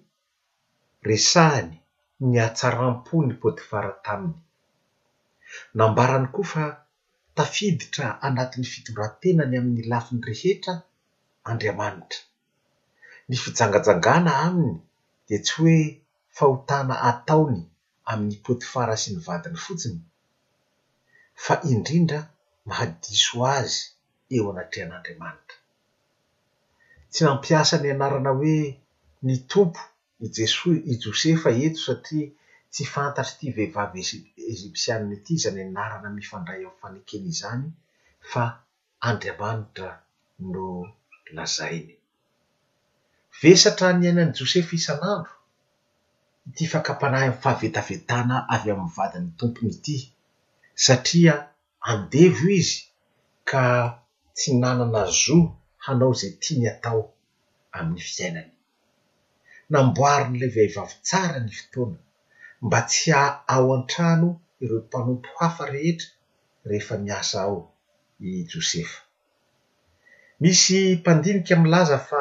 resahany 1.09 1.75
nyatsarampo 2.33 3.17
ny 3.29 3.33
potifara 3.43 3.93
taminy 4.07 4.37
nambarany 5.79 6.29
koa 6.35 6.49
fa 6.53 6.65
tafiditra 7.37 8.07
anatin'ny 8.27 8.67
fitondrantenany 8.73 9.55
amin'ny 9.61 9.83
lafiny 9.93 10.21
rehetra 10.29 10.75
andriamanitra 11.51 12.21
ny 13.29 13.35
fijangajangana 13.43 14.33
aminy 14.47 14.77
dia 15.27 15.39
tsy 15.45 15.55
hoe 15.63 15.79
fahotana 16.37 16.95
ataony 17.11 17.59
amin'ny 18.11 18.37
potifara 18.47 18.95
sy 19.03 19.09
ny 19.15 19.19
vadiny 19.27 19.59
fotsiny 19.65 20.01
fa 21.45 21.55
indrindra 21.71 22.21
mahadiso 22.69 23.39
azy 23.59 23.77
eo 24.37 24.45
anatrehan'andriamanitra 24.53 25.59
tsy 27.13 27.21
nampiasa 27.27 27.77
ny 27.81 27.89
anarana 27.95 28.31
hoe 28.41 28.59
ny 29.27 29.37
tompo 29.53 29.83
i 30.25 30.27
jesos 30.37 30.77
i 30.93 30.95
josefa 31.05 31.51
eto 31.67 31.81
satria 31.87 32.29
tsy 32.73 32.85
fantatra 32.95 33.37
ty 33.39 33.47
vehivavy- 33.57 34.03
ezipsianiny 34.53 35.15
ity 35.21 35.35
zany 35.43 35.61
anarana 35.67 36.09
mifandray 36.17 36.63
ayfanekeny 36.69 37.27
izany 37.35 37.65
fa 38.31 38.45
andriamanitra 39.09 39.91
no 40.53 40.67
lazainy 41.37 41.95
vesatra 43.41 43.89
ny 43.99 44.05
ainany 44.11 44.33
josefa 44.39 44.73
isan'andro 44.81 45.35
ity 46.49 46.65
fankampanahy 46.73 47.27
amiy 47.29 47.41
fahavetavetana 47.45 48.37
avy 48.55 48.69
amn'ny 48.75 48.93
vadin'ny 48.99 49.31
tompony 49.39 49.71
ity 49.77 49.97
satria 50.87 51.35
andevo 51.91 52.47
izy 52.61 52.79
ka 53.51 53.63
tsy 54.37 54.53
nanana 54.63 55.05
zo 55.23 55.37
hanao 55.85 56.13
izay 56.17 56.35
tia 56.43 56.57
ny 56.61 56.65
atao 56.73 57.01
amin'ny 57.77 58.03
fiainany 58.15 58.51
namboarin'ilay 59.73 60.51
vahivavi 60.57 60.95
tsara 61.07 61.39
ny 61.45 61.51
fotoana 61.61 61.99
mba 62.65 62.79
tsy 62.91 63.09
a 63.23 63.25
ao 63.55 63.67
an-trano 63.77 64.29
ireo 64.63 64.81
mpanompo 64.87 65.29
hafa 65.41 65.65
rehetra 65.75 66.11
rehefa 66.69 66.95
miasa 67.07 67.37
ao 67.47 67.59
i 68.29 68.31
josefa 68.51 69.01
misy 70.43 70.79
mpandinika 71.01 71.55
milaza 71.63 71.99
fa 72.09 72.21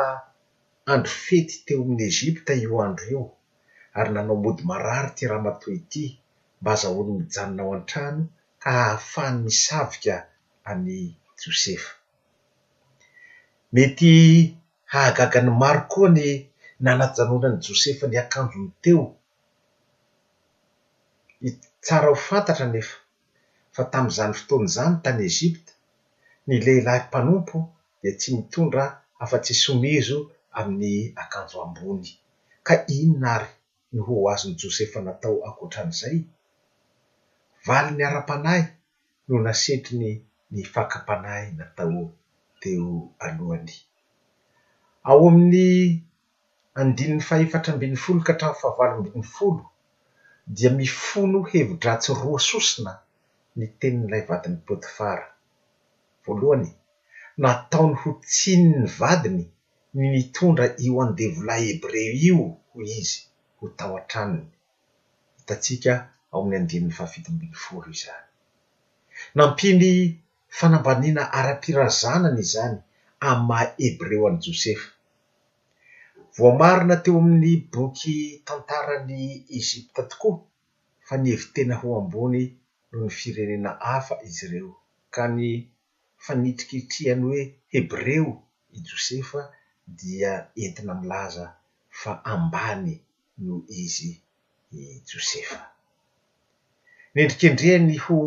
andro 0.93 1.13
fety 1.25 1.55
teo 1.65 1.79
amin'ny 1.83 2.03
egipta 2.11 2.51
eo 2.63 2.75
andro 2.87 3.05
eo 3.15 3.25
ary 3.99 4.09
nanao 4.15 4.37
mody 4.43 4.63
marary 4.69 5.11
ty 5.17 5.23
raha 5.29 5.43
matoy 5.47 5.75
ity 5.79 6.05
mba 6.59 6.69
azaholo 6.75 7.11
mijanona 7.19 7.61
ao 7.63 7.71
an-trano 7.77 8.23
ka 8.63 8.69
hafany 8.85 9.35
misavika 9.47 10.15
any 10.71 10.89
josefa 11.43 11.91
mety 13.75 14.13
hahagaga 14.91 15.39
ny 15.45 15.51
maro 15.61 15.81
koa 15.91 16.07
ny 16.17 16.27
nanatjanona 16.83 17.47
ny 17.51 17.57
josefa 17.65 18.05
ny 18.09 18.15
akanjony 18.23 18.71
teo 18.83 19.03
i 21.47 21.49
tsara 21.85 22.07
ho 22.11 22.17
fantatra 22.27 22.63
anefa 22.69 22.95
fa 23.75 23.83
tami'izany 23.93 24.33
fotoanaizany 24.39 24.93
tany 25.03 25.19
ezypta 25.29 25.71
ny 26.47 26.53
lehilahy 26.65 27.03
mpanompo 27.07 27.57
di 28.01 28.09
tsy 28.19 28.29
mitondra 28.37 28.83
afa-tsy 29.23 29.53
somizo 29.63 30.17
amin'ny 30.57 30.97
akanjo 31.23 31.57
ambony 31.65 32.07
ka 32.67 32.73
inonaary 32.97 33.49
ny 33.93 33.99
ho 34.05 34.13
azony 34.33 34.55
josefa 34.61 34.99
natao 35.05 35.37
akoatran'izay 35.49 36.17
valy 37.67 37.89
'ny 37.95 38.03
ara-panay 38.09 38.61
no 39.27 39.33
nasetriny 39.45 40.11
ny 40.53 40.61
fakampanahy 40.73 41.45
natao 41.59 42.01
teo 42.61 42.91
alohany 43.27 43.73
ao 45.09 45.19
amin'ny 45.29 45.71
andinin'ny 46.79 47.23
fahefatrambiny 47.29 47.95
folo 48.03 48.19
ka 48.25 48.33
hatraho 48.33 48.55
fahavaloambinin'ny 48.61 49.29
folo 49.37 49.63
dia 50.55 50.69
mifono 50.81 51.39
hevidratsy 51.51 52.11
roasosina 52.21 52.93
ny 53.57 53.65
tenin'ilay 53.79 54.23
vadi'ny 54.29 54.57
potifara 54.67 55.27
voalohany 56.23 56.69
nataony 57.43 57.93
ho 58.01 58.09
tsininy 58.31 58.85
vadiny 58.99 59.45
ny 59.97 60.03
nitondra 60.13 60.65
io 60.85 60.93
andevola 61.05 61.55
hebre 61.65 62.01
io 62.27 62.39
hoy 62.73 62.89
izy 63.01 63.19
ho 63.57 63.65
tao 63.79 63.93
an-traniny 64.01 64.49
hitatsika 65.37 65.93
ao 66.31 66.39
amin'ny 66.43 66.57
andin'ny 66.61 66.89
fahafitombiny 66.97 67.55
folo 67.63 67.87
i 67.95 67.97
zany 68.03 68.25
nampiny 69.37 69.83
fanambanina 70.57 71.21
ara-pirazanana 71.39 72.39
izzany 72.45 72.75
amay 73.29 73.67
hebreo 73.83 74.23
any 74.29 74.37
josefa 74.45 74.89
voa 76.35 76.51
marina 76.59 76.95
teo 77.03 77.17
amin'ny 77.23 77.51
boky 77.73 78.15
tantarany 78.47 79.13
ezipta 79.57 80.01
tokoa 80.11 80.37
fa 81.07 81.13
nihevitena 81.21 81.75
ho 81.81 81.87
ambony 82.01 82.41
no 82.91 82.95
ny 83.07 83.11
firenena 83.19 83.71
afa 83.95 84.13
izy 84.27 84.43
ireo 84.47 84.73
ka 85.15 85.23
ny 85.35 85.43
fanitriktrihany 86.25 87.21
hoe 87.25 87.41
hebreo 87.73 88.29
i 88.77 88.77
josefa 88.89 89.41
dia 89.99 90.31
entina 90.63 90.93
milaza 91.01 91.45
fa 92.01 92.11
ambany 92.33 92.91
noho 93.43 93.57
izy 93.83 94.09
i 94.77 94.79
josefa 95.09 95.57
nendrikndrehany 97.13 97.95
ho 98.05 98.17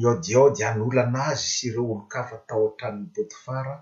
iodiode 0.00 0.60
any 0.70 0.80
oloanazy 0.86 1.44
sy 1.52 1.64
ireo 1.68 1.82
olokafa 1.92 2.36
tao 2.48 2.66
han-traniny 2.68 3.08
botifara 3.14 3.74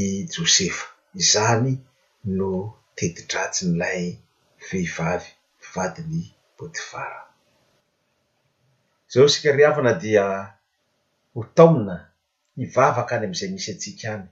i 0.00 0.02
josefa 0.32 0.86
izany 1.22 1.70
no 2.38 2.50
tetidratsy 2.96 3.62
n'ilay 3.66 4.02
vehivavy 4.68 5.28
vadiny 5.72 6.20
botifara 6.58 7.20
zaro 9.12 9.28
sika 9.34 9.50
ri 9.56 9.62
havana 9.66 9.92
dia 10.02 10.24
ho 11.34 11.40
taomna 11.56 11.94
hivavaka 12.58 13.12
any 13.14 13.22
amin'izay 13.26 13.50
misy 13.54 13.70
antsika 13.72 14.06
any 14.16 14.24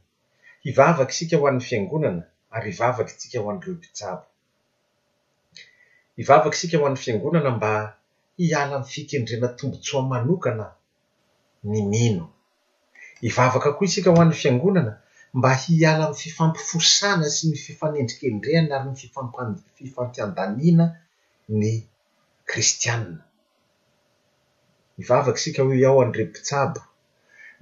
ivavaka 0.70 1.12
isika 1.14 1.36
ho 1.40 1.44
an'ny 1.50 1.64
fiangonana 1.68 2.22
ary 2.56 2.68
ivavaka 2.74 3.10
itsika 3.14 3.36
ho 3.42 3.46
anyireompitsabo 3.52 4.24
ivavaka 6.22 6.56
isika 6.56 6.76
ho 6.78 6.84
an'ny 6.86 7.00
fiangonana 7.04 7.50
mba 7.56 7.72
hiala 8.36 8.76
mifikendrena 8.82 9.48
tombontsoa 9.58 10.02
manokana 10.12 10.66
ny 11.70 11.82
mino 11.90 12.26
ivavaka 13.28 13.68
koa 13.76 13.86
isika 13.88 14.08
ho 14.12 14.16
an'ny 14.22 14.36
fiangonana 14.40 14.92
mba 15.38 15.50
hiala 15.62 16.02
am'y 16.08 16.18
fifampiforsana 16.22 17.26
sy 17.36 17.44
ny 17.48 17.56
fifanendrik'endreana 17.64 18.72
ary 18.76 18.86
ny 18.90 18.98
fifamp 19.02 19.32
fifampiandaniana 19.76 20.84
ny 21.58 21.62
kristianina 22.50 23.22
ivavaka 25.00 25.38
isika 25.40 25.60
hoe 25.66 25.86
ao 25.88 25.98
andrempitsabo 26.04 26.82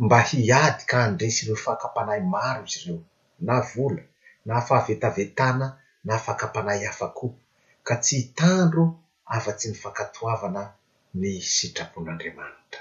mba 0.04 0.18
hiady 0.28 0.82
ka 0.90 0.96
handresi 1.04 1.42
ryo 1.46 1.56
fakampanahy 1.64 2.22
maro 2.34 2.60
izy 2.66 2.78
ireo 2.82 2.98
na 3.46 3.54
vola 3.70 4.02
na 4.46 4.52
afahavetavetana 4.60 5.66
na 6.08 6.14
fakampanay 6.24 6.80
hafa 6.88 7.08
koa 7.18 7.36
ka 7.86 7.94
tsy 8.02 8.16
hitandro 8.20 8.84
afa-tsy 9.36 9.66
ny 9.70 9.76
fankatoavana 9.82 10.62
ny 11.20 11.26
sitrapon'andriamanitra 11.54 12.80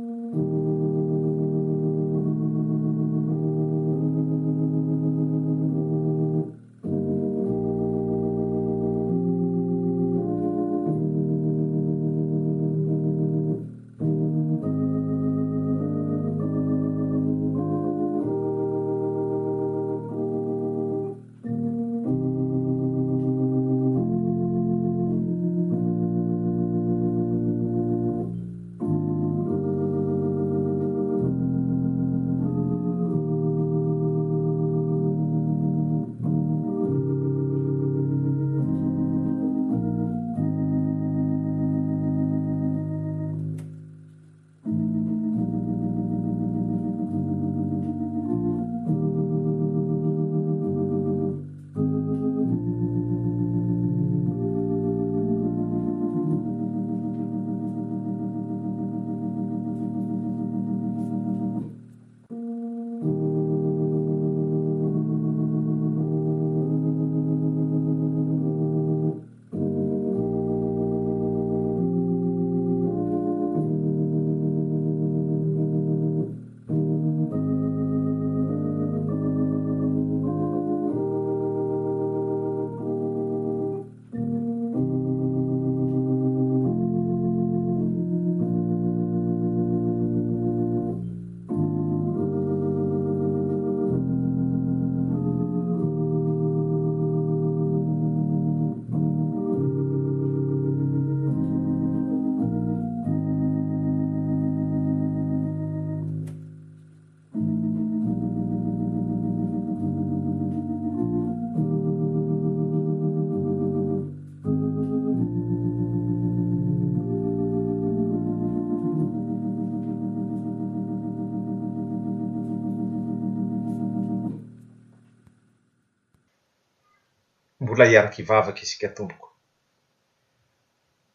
vola 127.71 127.85
iaraka 127.93 128.17
ivavaka 128.23 128.61
isika 128.67 128.87
tompoko 128.97 129.27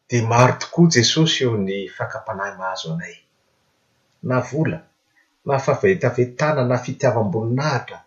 di 0.09 0.17
maro 0.31 0.53
tokoa 0.61 0.87
jesosy 0.95 1.37
eo 1.45 1.55
ny 1.67 1.71
fakampanahy 1.97 2.53
mahazo 2.59 2.87
anay 2.93 3.15
na 4.29 4.35
vola 4.49 4.79
na 5.47 5.55
favetavetana 5.65 6.61
na 6.69 6.75
fitiavam-boninahitra 6.83 7.99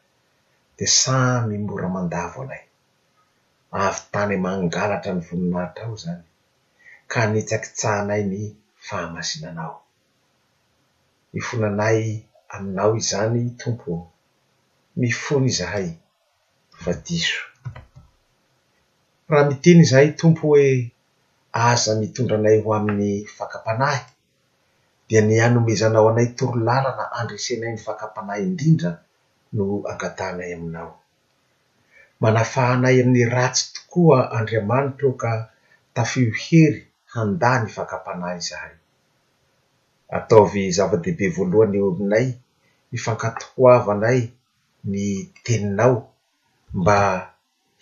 di 0.76 0.86
samy 1.00 1.54
mbora 1.64 1.88
mandavo 1.94 2.38
anay 2.44 2.64
avy 3.84 4.00
tany 4.12 4.34
mangalatra 4.44 5.10
ny 5.14 5.22
voninahitra 5.26 5.82
ao 5.86 5.92
izany 5.96 6.24
ka 7.12 7.20
nitsakitsahanay 7.32 8.22
ny 8.32 8.42
fahamazinanao 8.86 9.76
ny 11.32 11.40
fonanay 11.46 12.00
aminao 12.54 12.92
izany 13.02 13.40
tompo 13.62 13.90
mifony 15.00 15.46
izahay 15.52 15.88
fadiso 16.82 17.42
raha 19.30 19.44
miteny 19.50 19.80
izahay 19.84 20.10
tompo 20.20 20.44
hoe 20.50 20.66
aza 21.70 21.92
mitondranay 22.00 22.56
ho 22.64 22.68
amin'ny 22.78 23.14
fakampanahy 23.36 24.02
dia 25.08 25.20
ni 25.28 25.34
anomezanao 25.46 26.06
anay 26.12 26.28
torolalana 26.38 27.04
andresenay 27.20 27.70
ny 27.74 27.80
fakampanahy 27.86 28.40
indrindra 28.48 28.90
no 29.56 29.64
angatanay 29.90 30.50
aminao 30.56 30.92
manafahanay 32.22 32.96
amin'ny 33.02 33.22
ratsy 33.36 33.64
tokoa 33.74 34.18
andriamanitro 34.36 35.10
ka 35.22 35.32
tafio 35.96 36.30
hery 36.44 36.80
handàny 37.14 37.66
fakampanahy 37.76 38.40
zahay 38.48 38.74
ataovy 40.16 40.62
zava-dehibe 40.76 41.26
voalohany 41.34 41.76
eo 41.80 41.86
aminay 41.94 42.26
mifankatohoava 42.90 43.92
anay 43.96 44.20
ny 44.92 45.02
teninao 45.44 45.96
mba 46.80 46.98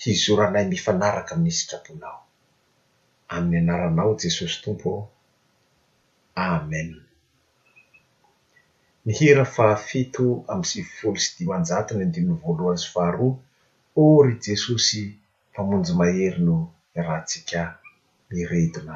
hiz 0.04 0.20
oranay 0.34 0.64
mifanaraka 0.72 1.30
amin'ny 1.34 1.54
sikaponao 1.60 2.18
amin'ny 3.36 3.62
anaranao 3.64 4.12
jesosy 4.24 4.56
tompo 4.66 4.92
amen 6.50 6.90
mihira 9.06 9.44
fahafito 9.54 10.26
amy 10.52 10.64
sififolo 10.70 11.18
sy 11.22 11.30
dimanjatony 11.38 12.00
andimony 12.04 12.40
voalohan 12.42 12.74
azy 12.78 12.88
faharoa 12.94 13.34
ory 14.08 14.32
jesosy 14.46 15.02
mpamonjy 15.50 15.92
mahery 16.00 16.40
no 16.46 16.56
ratsika 17.06 17.60
miretona 18.30 18.94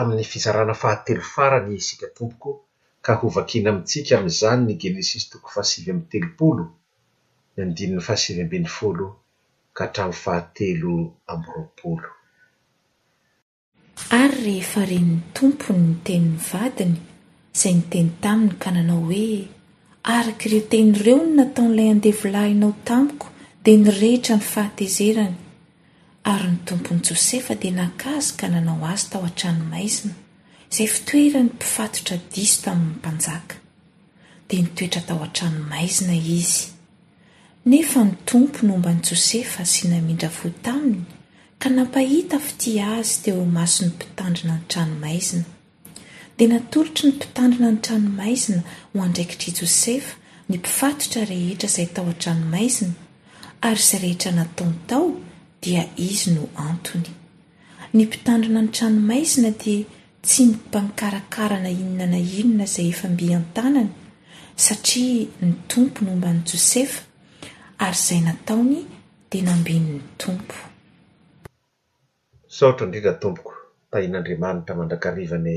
amin'ny 0.00 0.24
fitsarana 0.30 0.74
fahatelo 0.82 1.22
farany 1.34 1.74
isika 1.80 2.06
tompoko 2.18 2.50
ka 3.04 3.12
hovakina 3.20 3.68
amintsika 3.72 4.12
ami'izany 4.18 4.60
ny 4.66 4.72
genesisy 4.82 5.26
tokon 5.32 5.50
fahasivy 5.56 5.88
ami'ny 5.92 6.08
telopolo 6.12 6.64
ny 7.54 7.58
andininy 7.64 8.00
fahasivy 8.08 8.40
ambin'ny 8.46 8.70
folo 8.78 9.06
ka 9.76 9.82
hatramin'ny 9.86 10.20
fahatelo 10.24 10.92
ami'ny 11.32 11.46
roapolo 11.54 12.08
ary 14.20 14.38
rehefa 14.46 14.82
renin'ny 14.90 15.24
tompony 15.36 15.82
ny 15.90 15.96
tenin'ny 16.06 16.38
vadiny 16.50 16.96
izay 17.54 17.74
ny 17.78 17.84
teny 17.92 18.08
taminy 18.22 18.54
ka 18.62 18.68
nanao 18.76 19.02
hoe 19.10 19.30
arak' 20.16 20.42
ireo 20.46 20.62
tenyireo 20.72 21.16
no 21.24 21.28
nataon'ilay 21.38 21.88
andevolahinao 21.94 22.72
tamiko 22.88 23.26
dia 23.64 23.76
nirehetra 23.82 24.34
ny 24.38 24.44
fahatezerany 24.52 25.36
ary 26.28 26.44
ny 26.50 26.58
tompony 26.68 27.00
jôsefa 27.08 27.54
dia 27.60 27.72
nakazy 27.72 28.34
ka 28.40 28.46
nanao 28.52 28.82
azy 28.88 29.06
tao 29.12 29.20
an-tranomaizina 29.28 30.14
izay 30.72 30.88
fitoera 30.94 31.40
ny 31.44 31.50
mpifatotra 31.54 32.16
diso 32.34 32.58
tamin'ny 32.64 32.96
mpanjaka 32.98 33.54
dia 34.48 34.60
nitoetra 34.64 35.00
tao 35.08 35.22
an-tranomaizina 35.26 36.16
izy 36.38 36.66
nefa 37.72 38.02
ny 38.10 38.18
tompo 38.32 38.66
ny 38.68 38.74
ombany 38.76 39.00
josefa 39.10 39.64
sy 39.74 39.88
namindra 39.94 40.28
fo 40.38 40.50
taminy 40.68 41.06
ka 41.62 41.72
nampahita 41.78 42.36
fitia 42.48 42.90
azy 42.98 43.22
teo 43.24 43.46
maso 43.56 43.86
ny 43.88 43.94
mpitandrina 43.94 44.58
ny 44.58 44.68
tranomaizina 44.72 45.46
dia 46.36 46.52
natolotra 46.54 47.08
ny 47.08 47.14
mpitandrina 47.16 47.70
ny 47.74 47.80
tranomaizina 47.88 48.60
ho 48.92 49.06
andraikitry 49.06 49.54
jôsefa 49.62 50.12
ny 50.52 50.60
mpifatotra 50.60 51.24
rehetra 51.32 51.68
izay 51.72 51.88
tao 51.96 52.08
an-tranomaizina 52.12 52.92
ary 53.70 53.80
izay 53.86 54.02
rehetra 54.06 54.34
natontao 54.40 55.06
dia 55.62 55.82
izy 55.96 56.30
no 56.34 56.48
antony 56.54 57.10
ny 57.92 58.04
mpitandrina 58.06 58.60
ny 58.62 58.70
tranomaizina 58.72 59.50
dia 59.62 59.86
tsy 60.26 60.42
mimpanikarakarana 60.46 61.70
inona 61.70 62.06
na 62.12 62.18
inona 62.18 62.64
izay 62.68 62.88
efa 62.92 63.06
mbi 63.14 63.26
an-tanana 63.38 63.92
satria 64.64 65.24
ny 65.44 65.52
tompo 65.70 65.98
nomba 66.06 66.28
ny 66.34 66.40
josefa 66.50 67.00
ary 67.84 67.96
izay 68.02 68.20
nataony 68.28 68.78
dia 69.30 69.42
nambeny'ny 69.48 70.02
tompo 70.24 70.54
sootra 72.58 72.84
indrindra 72.86 73.14
tompoko 73.22 73.52
tahin'andriamanitra 73.90 74.72
mandrakarivany 74.80 75.54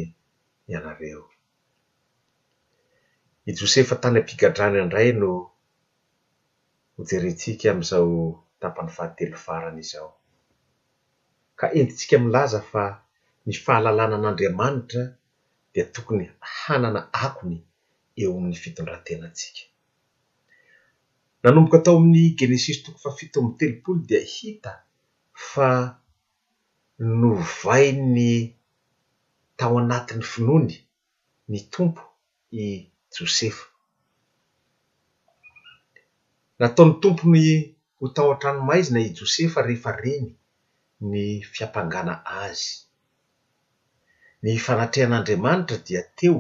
ianareo 0.72 1.24
i 3.46 3.52
josefa 3.60 3.96
tany 4.02 4.18
am-pigadrany 4.22 4.76
indray 4.86 5.10
no 5.22 5.30
hojerentsika 6.98 7.66
amin'izao 7.72 8.10
tampany 8.62 8.89
fahatelo 8.97 9.38
farana 9.45 9.80
iz 9.86 9.91
ao 10.00 10.10
ka 11.60 11.65
entitsika 11.80 12.15
milaza 12.26 12.60
fa 12.71 12.84
ny 13.47 13.54
fahalalana 13.65 14.15
an'andriamanitra 14.17 15.04
dia 15.71 15.86
tokony 15.95 16.24
hanana 16.62 17.02
akony 17.26 17.58
eo 18.21 18.30
amin'ny 18.38 18.58
fitondrantenatsika 18.63 19.63
nanomboka 21.41 21.76
atao 21.80 21.97
amin'ny 22.00 22.24
genesisy 22.39 22.80
tokony 22.86 23.02
fa 23.04 23.12
fito 23.19 23.38
ami'ny 23.39 23.56
telopolo 23.60 24.00
dia 24.10 24.21
hita 24.34 24.74
fa 25.52 25.69
no 27.19 27.30
vai 27.62 27.86
ny 28.15 28.21
tao 29.60 29.73
anatin'ny 29.81 30.25
finoany 30.33 30.75
ny 31.52 31.60
tompo 31.73 32.02
i 32.63 32.65
josefa 33.15 33.65
nataon'ny 36.60 36.96
tompo 37.04 37.23
ny 37.36 37.44
ho 38.02 38.10
tao 38.17 38.29
hantranomaizina 38.33 38.99
i 39.08 39.10
josefa 39.17 39.62
rehefa 39.65 39.91
reny 40.04 40.29
ny 41.12 41.21
fiampangana 41.54 42.15
azy 42.43 42.63
ny 44.43 44.54
fanatrehan'andriamanitra 44.65 45.77
dia 45.87 46.02
teo 46.19 46.39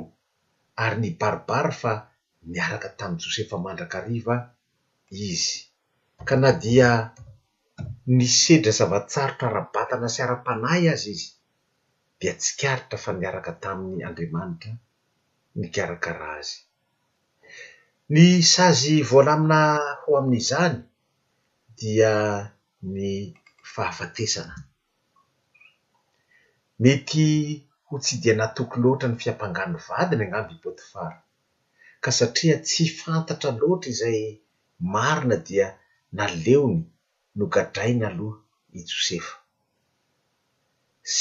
ary 0.83 0.97
ny 1.03 1.09
baribara 1.21 1.71
fa 1.81 1.93
niaraka 2.53 2.89
tamin'ny 2.99 3.21
josefa 3.25 3.55
mandrakariva 3.65 4.35
izy 5.29 5.55
ka 6.27 6.35
na 6.41 6.51
dia 6.63 6.89
ny 8.17 8.25
sedra 8.41 8.71
zavatsaro 8.79 9.33
tra 9.39 9.47
arabatana 9.53 10.07
sy 10.13 10.19
ara-panay 10.25 10.83
azy 10.93 11.11
izy 11.15 11.29
dia 12.19 12.33
tsikaritra 12.41 12.97
fa 13.03 13.11
miaraka 13.21 13.51
tamin'ny 13.63 14.01
andriamanitra 14.09 14.73
ny 15.59 15.65
karakara 15.75 16.27
azy 16.41 16.57
ny 18.13 18.25
sazy 18.53 18.95
voalamina 19.11 19.61
ho 20.01 20.09
amin'izany 20.19 20.77
dia 21.81 22.45
ny 22.85 23.33
fahafatesana 23.73 24.53
mety 26.79 27.25
ho 27.89 27.97
tsy 27.99 28.15
dia 28.21 28.35
natoko 28.41 28.75
loatra 28.83 29.09
ny 29.09 29.17
fiampangano 29.23 29.77
vadiny 29.87 30.23
agnamby 30.25 30.53
i 30.57 30.61
boti 30.63 30.83
fara 30.93 31.17
ka 32.03 32.09
satria 32.19 32.57
tsy 32.67 32.83
fantatra 32.99 33.49
loatra 33.61 33.89
izay 33.93 34.19
marina 34.93 35.37
dia 35.47 35.67
na 36.17 36.23
leony 36.45 36.83
no 37.37 37.45
gadraina 37.53 38.05
aloha 38.13 38.37
i 38.77 38.85
josefa 38.91 39.35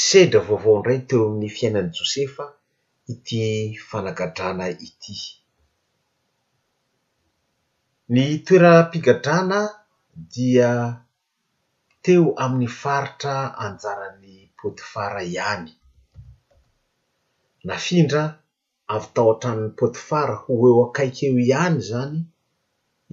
sedra 0.06 0.40
vaovao 0.48 0.76
indray 0.78 1.00
teo 1.08 1.20
amin'ny 1.28 1.48
fiainany 1.56 1.90
josefa 1.98 2.44
ity 3.12 3.40
fanagadrana 3.88 4.64
ity 4.88 5.16
ny 8.14 8.20
toera 8.46 8.70
mpigadrana 8.86 9.60
dia 10.14 10.72
teo 12.02 12.34
amin'ny 12.42 12.66
faritra 12.80 13.36
anjaran'ny 13.64 14.36
potifara 14.58 15.22
ihany 15.34 15.70
nafindra 17.66 18.24
avy 18.94 19.08
tao 19.14 19.28
han-tranon'ny 19.32 19.72
potifara 19.78 20.34
hoeo 20.44 20.76
akaikeo 20.88 21.36
ihany 21.48 21.78
zany 21.88 22.14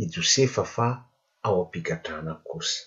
i 0.01 0.03
josefa 0.13 0.63
fa 0.73 0.87
ao 1.45 1.55
ampigadrahnan 1.63 2.39
kosa 2.49 2.81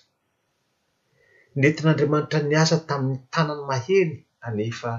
netin'andriamanitra 1.61 2.39
nyasa 2.51 2.77
tamin'ny 2.89 3.19
tanany 3.33 3.63
maheny 3.71 4.11
anefa 4.47 4.91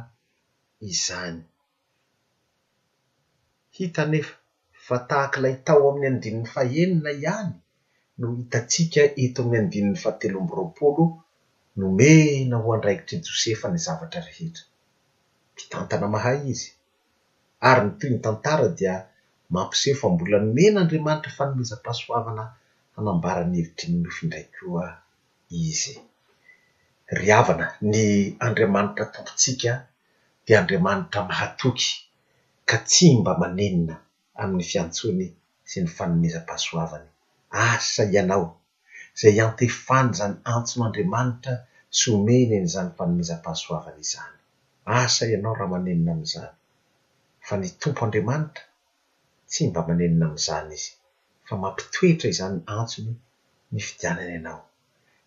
izany 0.91 1.39
hitanefa 3.77 4.35
fa 4.87 4.97
tahaka 5.09 5.37
ilay 5.41 5.57
tao 5.67 5.83
amin'ny 5.91 6.09
andrininny 6.13 6.51
fahenina 6.55 7.11
ihany 7.25 7.55
hitatsika 8.41 9.01
eto 9.25 9.41
mmy 9.45 9.59
andin'ny 9.63 9.97
faatelo 10.05 10.37
am-bo 10.41 10.55
ropolo 10.63 11.05
nomena 11.79 12.57
hoandraikitry 12.65 13.17
josefa 13.29 13.67
ny 13.71 13.79
zavatra 13.87 14.21
rehetra 14.29 14.65
mpitantana 15.53 16.07
mahay 16.15 16.39
izy 16.53 16.71
ary 17.69 17.81
ny 17.87 17.93
toy 17.99 18.11
ny 18.13 18.19
tantara 18.25 18.69
dia 18.79 18.95
mampisehfa 19.55 20.07
mbola 20.15 20.37
nomena 20.45 20.79
andriamanitra 20.83 21.37
fanomezam-pahasoavana 21.39 22.45
anambarany 22.99 23.55
hevitry 23.59 23.87
ny 23.91 23.97
nofi 24.05 24.21
indraikoa 24.25 24.87
izy 25.69 25.93
ryavana 27.21 27.67
ny 27.91 27.99
andriamanitra 28.47 29.05
tompotsika 29.15 29.73
dia 30.45 30.57
andriamanitra 30.61 31.21
mahatoky 31.31 31.89
ka 32.69 32.77
tsy 32.89 33.07
mba 33.21 33.33
manenina 33.43 33.95
amin'ny 34.41 34.65
fiantsoiny 34.71 35.27
sy 35.71 35.77
ny 35.83 35.89
fanomezam-pahasoavany 35.97 37.09
asa 37.53 38.03
ianao 38.13 38.45
izay 39.17 39.39
antefana 39.47 40.11
izany 40.15 40.35
antsony 40.55 40.85
andriamanitra 40.87 41.55
sy 41.97 42.05
homeny 42.13 42.51
en' 42.57 42.69
izany 42.71 42.91
fanomezam-pahasoavanaizany 42.99 44.37
asa 45.01 45.23
ianao 45.33 45.55
raha 45.59 45.73
manenina 45.75 46.11
amn'izany 46.15 46.53
fa 47.47 47.55
ny 47.61 47.67
tompo 47.81 48.01
andriamanitra 48.07 48.65
tsy 49.51 49.63
mba 49.69 49.81
manenina 49.89 50.25
am'izany 50.29 50.71
izy 50.79 50.91
fa 51.47 51.55
mampitoetra 51.63 52.27
izany 52.35 52.57
antsony 52.79 53.13
ny 53.73 53.79
fidianana 53.87 54.33
ianao 54.37 54.63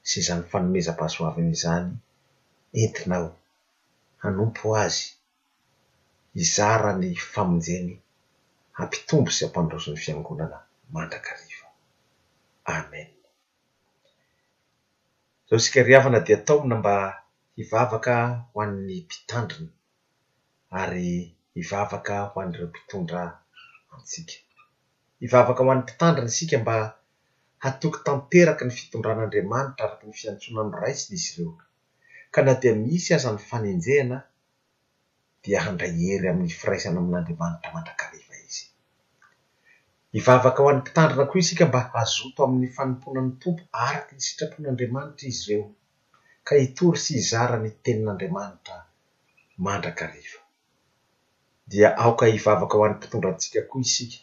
sy 0.08 0.16
izany 0.24 0.44
fanomezam-pahasoavanaizany 0.52 1.90
entinao 2.84 3.28
hanompo 4.24 4.66
azy 4.86 5.02
iza 6.44 6.68
raha 6.82 6.98
ny 7.02 7.10
famonjeny 7.34 7.90
hampitombo 8.78 9.30
sy 9.38 9.42
ampandrozon'ny 9.48 10.00
fiangonana 10.06 10.58
mandraka 10.96 11.30
azy 11.36 11.45
amen 12.66 13.07
zao 15.49 15.59
sikarihavana 15.59 16.20
dia 16.26 16.38
taomna 16.45 16.76
mba 16.82 16.93
hivavaka 17.57 18.16
ho 18.53 18.61
an'ny 18.66 18.91
mpitandrina 19.07 19.72
ary 20.82 21.09
hivavaka 21.55 22.13
ho 22.30 22.36
an'ireo 22.43 22.68
mpitondra 22.72 23.22
ntsika 24.01 24.36
hivavaka 25.22 25.61
ho 25.66 25.70
an'ny 25.72 25.84
mpitandriny 25.84 26.32
sika 26.38 26.57
mba 26.63 26.76
hatoky 27.63 27.99
tanteraky 28.05 28.63
ny 28.66 28.74
fitondran'andriamanitra 28.80 29.84
aryofiantsoinano 29.88 30.76
raisina 30.84 31.16
izy 31.18 31.30
ireo 31.34 31.51
ka 32.34 32.39
na 32.45 32.53
dia 32.61 32.74
misy 32.84 33.09
aza 33.16 33.30
ny 33.34 33.39
fanenjehana 33.49 34.18
dia 35.43 35.59
handrahery 35.66 36.28
amin'ny 36.32 36.53
firaisana 36.61 36.97
amin'andriamanitra 37.01 37.70
mandrakaray 37.76 38.14
ivavaka 40.20 40.59
ho 40.63 40.68
an'ny 40.72 40.78
mpitandrina 40.84 41.24
koa 41.30 41.41
isika 41.43 41.63
mba 41.70 41.80
hazoto 41.93 42.39
amin'ny 42.45 42.70
fanompoana 42.76 43.22
ny 43.26 43.34
tompo 43.41 43.63
araky 43.86 44.11
ny 44.16 44.24
sitrapon'andriamanitra 44.28 45.26
izy 45.32 45.43
ireo 45.47 45.66
ka 46.47 46.53
hitory 46.61 46.99
sy 47.05 47.11
izarany 47.22 47.70
tenin'andriamanitra 47.84 48.78
mandrakariva 49.66 50.39
dia 51.70 51.89
aoka 52.03 52.24
hivavaka 52.34 52.76
ho 52.78 52.84
an'ny 52.86 52.97
mpitondrantsika 52.99 53.59
koa 53.70 53.82
isika 53.88 54.20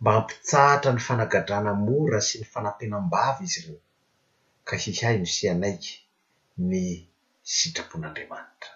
mba 0.00 0.10
hampitsahatra 0.16 0.90
ny 0.94 1.00
fanagadrana 1.08 1.72
mora 1.86 2.20
sy 2.28 2.34
ny 2.40 2.46
fanapenam-bavy 2.52 3.42
izy 3.48 3.58
ireo 3.62 3.80
ka 4.68 4.74
hihai 4.82 5.16
no 5.20 5.26
sianaiky 5.36 5.92
ny 6.68 6.80
sitrapon'andriamanitra 7.56 8.72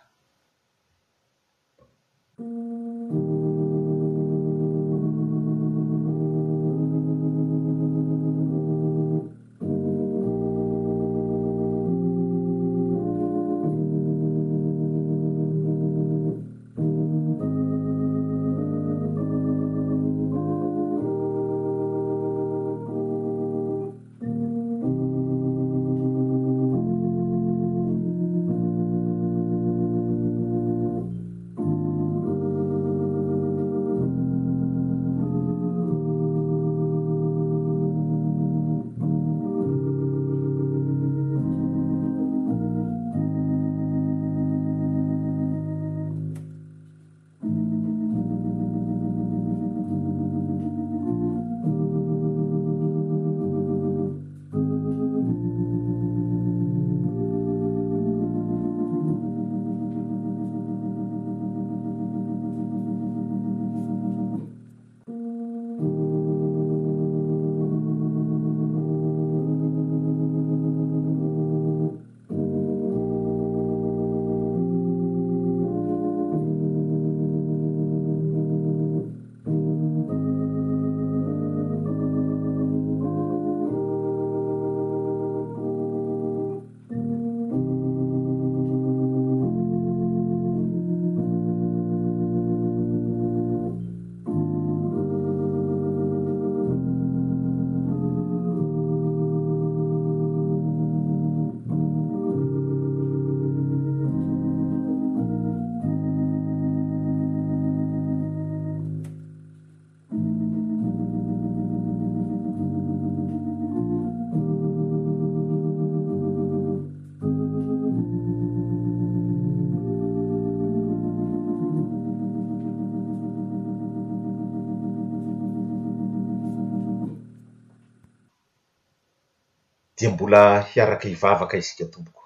dia 130.00 130.08
mbola 130.16 130.44
hiaraky 130.72 131.06
hivavaka 131.12 131.54
isika 131.62 131.84
tompoko 131.94 132.24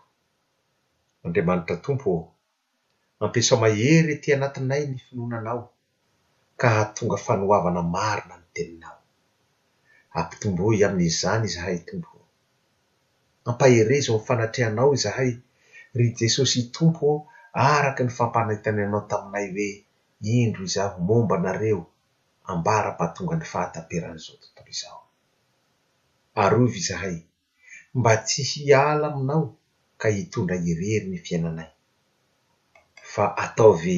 andriamanitra 1.25 1.77
tompo 1.87 2.11
ampiasoa 3.25 3.57
mahery 3.65 4.15
ty 4.23 4.29
anatinay 4.37 4.83
ny 4.91 4.99
finonanao 5.07 5.63
ka 6.61 6.69
atonga 6.83 7.17
fanoavana 7.27 7.83
marina 7.95 8.35
ny 8.43 8.47
teninao 8.55 8.99
ampitombo 10.19 10.63
amin'izzany 10.87 11.47
zahay 11.55 11.79
tompo 11.89 12.17
ampahereza 13.49 14.11
mnyfanatrehanao 14.13 14.93
zahay 15.05 15.33
ry 15.99 16.07
jesosy 16.19 16.61
tompo 16.77 17.07
araky 17.71 18.03
ny 18.07 18.13
fampanaitany 18.19 18.81
anao 18.87 19.03
taminay 19.11 19.47
hoe 19.55 19.71
indro 20.43 20.63
izaho 20.69 20.97
momba 21.09 21.35
anareo 21.39 21.83
ambara-pa 22.51 23.05
tonga 23.15 23.35
ny 23.41 23.47
fahataperan'izo 23.53 24.33
totomo 24.43 24.71
izao 24.75 25.01
mba 27.99 28.13
tsy 28.27 28.43
hiala 28.51 29.07
aminao 29.13 29.45
ka 30.01 30.07
hitondra 30.15 30.57
irery 30.71 30.89
ny 31.11 31.17
fiainanay 31.25 31.71
fa 33.13 33.25
atao 33.45 33.73
ve 33.83 33.97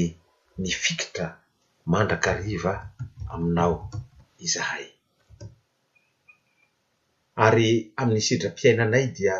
nifikitra 0.62 1.26
mandrakariva 1.90 2.72
aminao 3.34 3.76
izahay 4.46 4.86
ary 7.46 7.68
amin'ny 8.00 8.24
sidram-piainanay 8.26 9.04
dia 9.16 9.34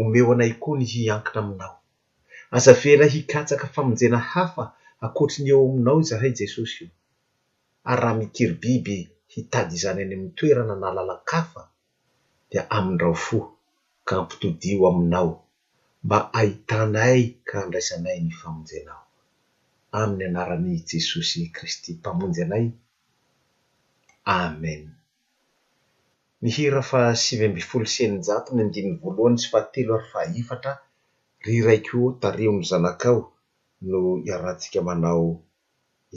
omeo 0.00 0.30
anay 0.34 0.52
koa 0.62 0.76
ny 0.78 0.84
hiankina 0.92 1.38
aminao 1.42 1.74
azavela 2.56 3.04
hikatsaka 3.14 3.66
famonjena 3.74 4.18
hafa 4.32 4.64
akoatriny 5.04 5.48
eo 5.52 5.60
aminao 5.68 5.98
izahay 6.04 6.32
jesosy 6.40 6.76
io 6.86 6.90
ary 7.90 8.00
raha 8.02 8.18
mikiry 8.20 8.54
biby 8.62 8.96
hitady 9.32 9.72
izany 9.78 10.00
any 10.02 10.12
ami'ny 10.14 10.32
toerana 10.38 10.74
na 10.82 10.88
lalakafa 10.96 11.62
dia 12.50 12.62
amindrao 12.78 13.16
fo 13.26 13.38
kampotodio 14.08 14.82
aminao 14.88 15.30
mba 16.04 16.18
ahitanaay 16.38 17.20
kara 17.48 17.64
ndraisanay 17.66 18.18
ny 18.24 18.32
famonjy 18.40 18.74
anao 18.86 19.04
amin'ny 20.00 20.24
anarany 20.30 20.72
jesosy 20.88 21.40
kristy 21.56 21.90
mpamonjy 22.00 22.40
anay 22.44 22.66
amen 24.40 24.82
ny 26.42 26.48
hira 26.56 26.82
fa 26.90 27.00
sivy 27.22 27.44
ambifolo 27.48 27.86
sininjato 27.94 28.50
ny 28.54 28.60
andinny 28.64 28.92
voalohany 29.02 29.38
sy 29.42 29.48
faatelo 29.52 29.92
ary 29.98 30.08
fa 30.12 30.20
ifatra 30.40 30.72
ry 31.44 31.54
raiko 31.66 31.98
tareo 32.22 32.50
no 32.56 32.62
zanakao 32.70 33.20
no 33.90 33.98
iarantsika 34.28 34.78
manao 34.88 35.26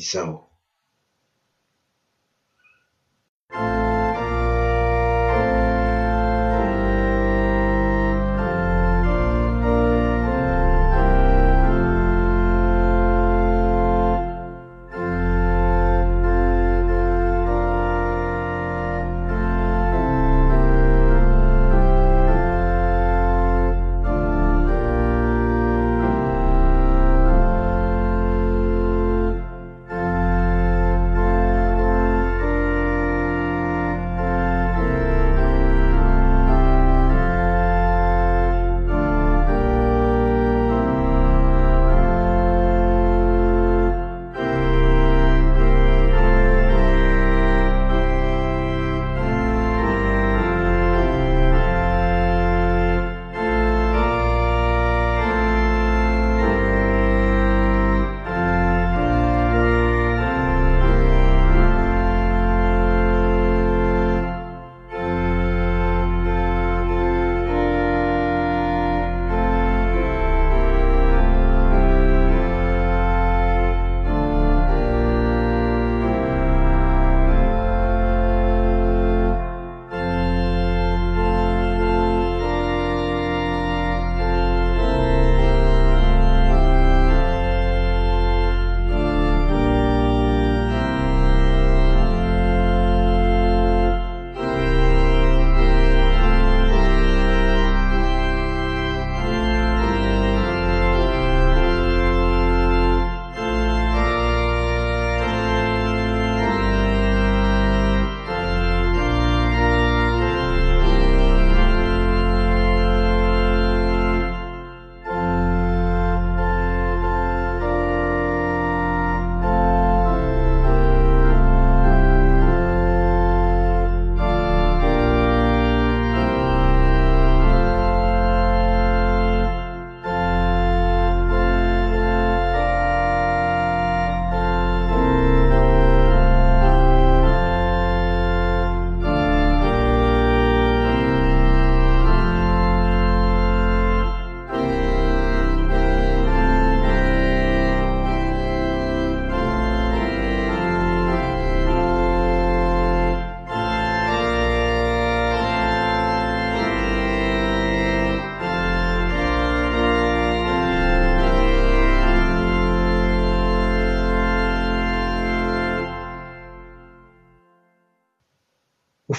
izao 0.01 0.35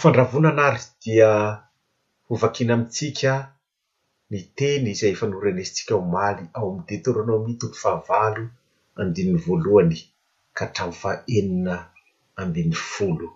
fandravonanary 0.02 0.80
dia 1.04 1.58
hovakina 2.28 2.74
amintsika 2.74 3.34
ny 4.30 4.40
teny 4.58 4.86
izay 4.90 5.10
efa 5.14 5.26
norenesintsika 5.26 5.94
ho 5.94 6.02
maly 6.14 6.42
ao 6.54 6.66
amiy 6.70 6.84
de 6.88 6.96
toro 7.04 7.22
anao 7.22 7.40
mitoli 7.46 7.74
fahavalo 7.82 8.44
andininy 9.00 9.38
voalohany 9.46 9.98
ka 10.56 10.62
htraofa 10.68 11.10
enina 11.38 11.76
ambin'ny 12.40 12.74
folo 12.94 13.28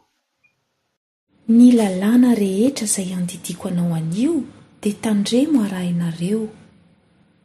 ny 1.57 1.67
lalàna 1.79 2.29
rehetra 2.43 2.87
zay 2.95 3.09
andidiko 3.19 3.65
anao 3.69 3.95
anio 3.99 4.35
de 4.83 4.91
tandremo 5.05 5.63
arahinareo 5.65 6.49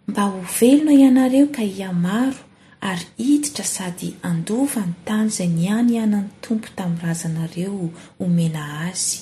mba 0.07 0.23
ho 0.31 0.37
velona 0.57 0.93
ianareo 1.01 1.47
ka 1.55 1.63
ia 1.63 1.93
maro 1.93 2.41
ary 2.89 3.05
hiditra 3.17 3.63
sady 3.65 4.09
andova 4.29 4.81
ny 4.85 4.93
tany 5.07 5.27
izay 5.31 5.49
niany 5.59 5.89
ianany 5.97 6.29
tompo 6.43 6.67
tamin'ny 6.77 7.01
razanareo 7.07 7.81
homena 8.19 8.63
azy 8.87 9.17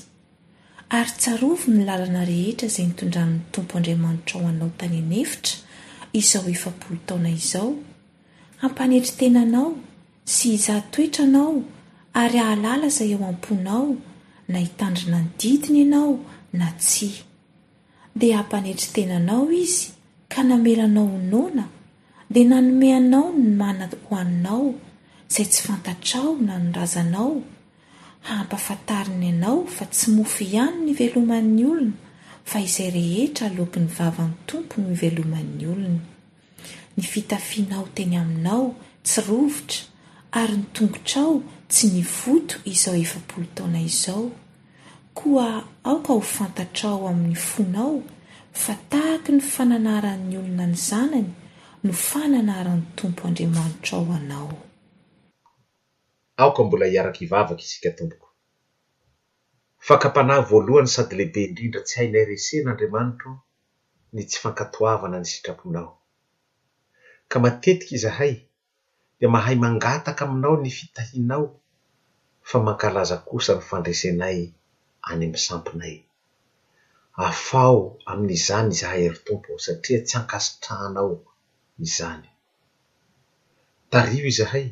ary 0.97 1.11
tsarovy 1.21 1.67
ny 1.75 1.81
lalana 1.89 2.21
rehetra 2.29 2.67
izay 2.69 2.87
nitondran'ny 2.89 3.37
tompo 3.53 3.71
andriamanitra 3.77 4.35
o 4.41 4.45
anao 4.51 4.71
tany 4.79 4.95
anefitra 5.03 5.55
izao 6.21 6.45
efapolo 6.55 6.97
taona 7.07 7.29
izao 7.41 7.69
hampanetri 8.61 9.13
tenanao 9.19 9.69
sy 10.35 10.45
hizaha 10.53 10.81
toetra 10.93 11.23
anao 11.29 11.51
ary 12.21 12.37
hahalala 12.43 12.85
izay 12.93 13.09
eo 13.15 13.21
am-ponao 13.31 13.85
na 14.51 14.57
hitandrina 14.65 15.17
ny 15.21 15.29
didiny 15.41 15.77
ianao 15.83 16.11
na 16.59 16.67
tsi 16.83 17.09
dia 18.19 18.35
hampanetri 18.39 18.87
tenanao 18.95 19.43
izy 19.63 19.83
ka 20.31 20.39
namelanao 20.49 21.09
onoana 21.19 21.65
dia 22.31 22.45
nanomeanao 22.47 23.31
ny 23.41 23.49
mana 23.59 23.85
hoaninao 24.09 24.63
izay 25.29 25.47
tsy 25.51 25.61
fantatrao 25.67 26.29
nanorazanao 26.47 27.29
hampaafantariny 28.27 29.23
ianao 29.29 29.57
fa 29.75 29.85
tsy 29.93 30.07
mofy 30.17 30.45
ihany 30.53 30.77
ny 30.85 30.91
veloman'ny 30.99 31.63
olona 31.71 31.95
fa 32.49 32.57
izay 32.67 32.89
rehetra 32.97 33.45
aloko 33.49 33.77
ny 33.83 33.89
vavany 33.97 34.35
tompony 34.49 34.93
veloman'ny 35.01 35.63
olona 35.73 35.99
ny 36.95 37.01
fitafinao 37.11 37.85
teny 37.95 38.15
aminao 38.23 38.63
tsy 39.07 39.19
rovotra 39.27 39.79
ary 40.41 40.55
nytongotrao 40.61 41.33
tsy 41.71 41.85
nivoto 41.95 42.55
izao 42.73 42.95
efapolo 43.05 43.47
taona 43.57 43.79
izao 43.91 44.23
koa 45.19 45.47
aoka 45.89 46.11
ho 46.13 46.21
fantatrao 46.35 47.01
amin'ny 47.11 47.37
fonao 47.49 47.93
fa 48.63 48.73
tahaky 48.89 49.31
ny 49.37 49.41
fananaran'ny 49.53 50.33
olona 50.41 50.65
ny 50.71 50.77
zanany 50.89 51.31
atopoandnitroano 51.87 54.39
aoka 56.43 56.59
mbola 56.65 56.85
hiarak' 56.91 57.21
ivavaka 57.25 57.63
isika 57.67 57.89
tompoko 57.97 58.27
fankampanahy 59.87 60.43
voalohany 60.49 60.89
sady 60.95 61.15
lehibe 61.19 61.41
indrindra 61.47 61.81
tsy 61.87 61.95
hainay 61.99 62.25
resen'andriamanitro 62.31 63.31
ny 64.13 64.19
tsy 64.29 64.37
fankatoavana 64.43 65.17
ny 65.21 65.27
sitraponao 65.31 65.91
ka 67.31 67.37
matetiky 67.43 67.91
izahay 67.97 68.33
dia 69.19 69.29
mahay 69.35 69.55
mangataka 69.63 70.21
aminao 70.25 70.55
ny 70.63 70.69
fitahinao 70.77 71.45
fa 72.49 72.57
mankalaza 72.65 73.17
kosa 73.27 73.51
ny 73.57 73.61
fandresenay 73.69 74.39
any 75.09 75.23
ami'ny 75.27 75.37
samponay 75.47 75.95
afao 77.27 77.77
amin'izany 78.11 78.71
izahay 78.75 79.01
ery 79.07 79.19
tompoo 79.27 79.57
satria 79.65 79.99
tsy 80.05 80.13
ankasitrahanao 80.19 81.11
izany 81.87 82.27
tario 83.91 84.23
izahay 84.31 84.65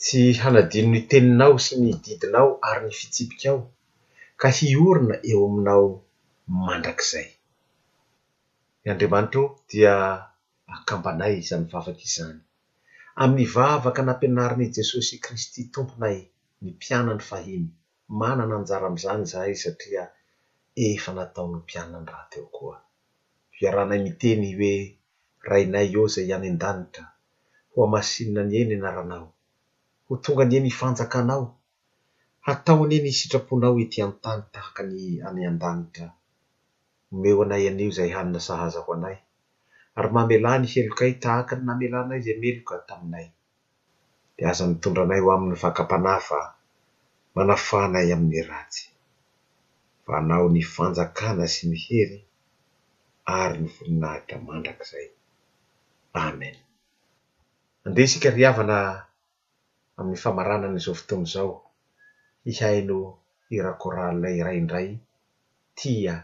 tsy 0.00 0.20
hanadino 0.40 0.88
ny 0.94 1.00
teninao 1.10 1.54
sy 1.64 1.74
ny 1.82 1.90
didinao 2.04 2.48
ary 2.70 2.82
ny 2.90 2.94
fitsipika 2.98 3.46
ao 3.52 3.60
ka 4.40 4.48
hiorina 4.56 5.16
eo 5.30 5.40
aminao 5.50 5.86
mandrakizay 6.64 7.28
ny 8.82 8.86
andriamanitro 8.92 9.42
dia 9.68 9.94
akambanay 10.74 11.34
izany 11.42 11.64
vavaky 11.72 12.04
izany 12.10 12.38
amin'ny 13.22 13.46
vavaka 13.54 14.00
anampianarin'i 14.02 14.74
jesosy 14.76 15.14
kristy 15.24 15.60
tomponay 15.74 16.18
ny 16.62 16.68
mpianany 16.76 17.22
fahiny 17.30 17.66
manana 18.20 18.54
anjara 18.58 18.86
am'izany 18.90 19.22
zahay 19.30 19.54
satria 19.62 20.02
efa 20.86 21.10
natao'ny 21.16 21.54
mpianany 21.62 22.06
rahateo 22.10 22.46
koa 22.56 22.76
viarahanay 23.56 24.00
miteny 24.06 24.44
hoe 24.60 24.74
rainay 25.48 25.88
eo 25.94 26.04
zay 26.14 26.28
any 26.36 26.50
ndanitra 26.56 27.04
ho 27.72 27.78
amasinina 27.86 28.42
ny 28.46 28.54
eny 28.60 28.74
anaranao 28.78 29.28
ho 30.06 30.12
tonga 30.24 30.42
any 30.44 30.54
eny 30.58 30.72
fanjakanao 30.80 31.46
hataony 32.46 32.92
eny 32.98 33.12
sitraponao 33.18 33.74
etiantany 33.84 34.42
tahakany 34.52 34.98
anyndanitra 35.28 36.08
omeo 37.12 37.36
anay 37.44 37.64
ano 37.70 37.86
zay 37.96 38.10
hanina 38.16 38.40
sahaza 38.46 38.80
ho 38.84 38.90
anay 38.96 39.16
ary 39.98 40.10
mamelany 40.16 40.66
helokay 40.74 41.12
tahaka 41.22 41.52
ny 41.56 41.62
namelanayza 41.66 42.32
meloka 42.42 42.74
taminay 42.88 43.28
e 44.40 44.42
azannitondra 44.50 45.00
anayhoami'ny 45.04 45.56
vakapanayfa 45.62 46.40
anafanay 47.42 48.08
amin'ny 48.16 48.40
raty 48.50 48.82
a 50.06 50.12
anao 50.18 50.46
ny 50.54 50.62
fanjakana 50.74 51.44
sy 51.54 51.60
mihely 51.70 52.18
arynvoninahitra 53.40 54.36
mandrakay 54.46 55.08
amen 56.18 56.56
andehisika 57.86 58.34
rihavana 58.36 58.78
amin'y 59.98 60.18
famaranana 60.22 60.78
izao 60.80 60.94
fotono 61.00 61.24
izao 61.28 61.52
ihai 62.50 62.80
no 62.88 62.98
irakoralyilay 63.56 64.36
iraindray 64.40 64.88
tia 65.78 66.14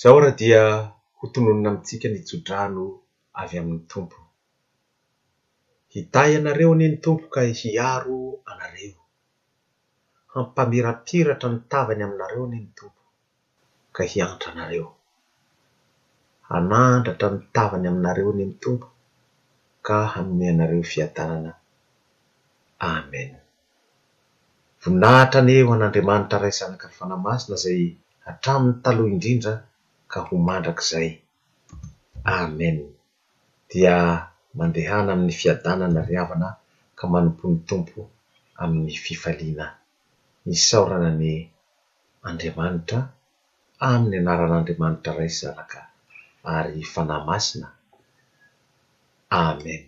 zaho 0.00 0.16
raha 0.22 0.34
dia 0.40 0.62
ho 1.16 1.22
tononona 1.32 1.68
amintsika 1.70 2.06
ny 2.10 2.20
tjodrano 2.28 2.84
avy 3.40 3.54
amin'ny 3.60 3.84
tompo 3.92 4.18
hitay 5.92 6.30
anareo 6.38 6.72
ne 6.78 6.86
ny 6.90 6.96
tompo 7.04 7.24
ka 7.34 7.40
hiaro 7.60 8.18
anareo 8.52 9.00
hampamirapiratra 10.32 11.48
ny 11.52 11.58
tavany 11.72 12.02
aminareo 12.04 12.44
ny 12.50 12.56
ny 12.60 12.66
tompo 12.78 13.00
ka 13.96 14.02
hiantra 14.12 14.48
anareo 14.54 14.88
hanandratra 16.48 17.26
ny 17.34 17.38
tavany 17.56 17.86
aminareo 17.90 18.30
ny 18.36 18.44
ny 18.48 18.54
tompo 18.62 18.86
ka 19.86 19.96
hamine 20.12 20.46
anareo 20.54 20.84
fiatanana 20.92 21.50
amen 22.94 23.30
vonahitra 24.82 25.38
ane 25.42 25.54
ho 25.66 25.70
an'andriamanitra 25.74 26.38
ray 26.44 26.52
izanaky 26.54 26.84
ry 26.88 26.94
fanamasina 27.00 27.54
izay 27.58 27.82
atramin'ny 28.30 28.78
taloha 28.84 29.12
indrindra 29.16 29.54
ka 30.10 30.24
ho 30.26 30.32
mandrakizay 30.40 31.08
amen 32.24 32.76
dia 33.70 33.96
mandehana 34.56 35.12
amin'ny 35.12 35.36
fiadanana 35.40 36.00
riavana 36.08 36.48
ka 36.98 37.04
manompony 37.12 37.56
tompo 37.68 38.00
amin'ny 38.62 38.92
fifaliana 39.04 39.66
nysaorana 40.48 41.10
ny 41.20 41.30
andriamanitra 42.28 43.00
amin'ny 43.88 44.16
anaran'andriamanitra 44.20 45.12
rays 45.18 45.36
zaraka 45.44 45.78
ary 46.56 46.80
fanaymasina 46.92 47.68
amen 49.46 49.82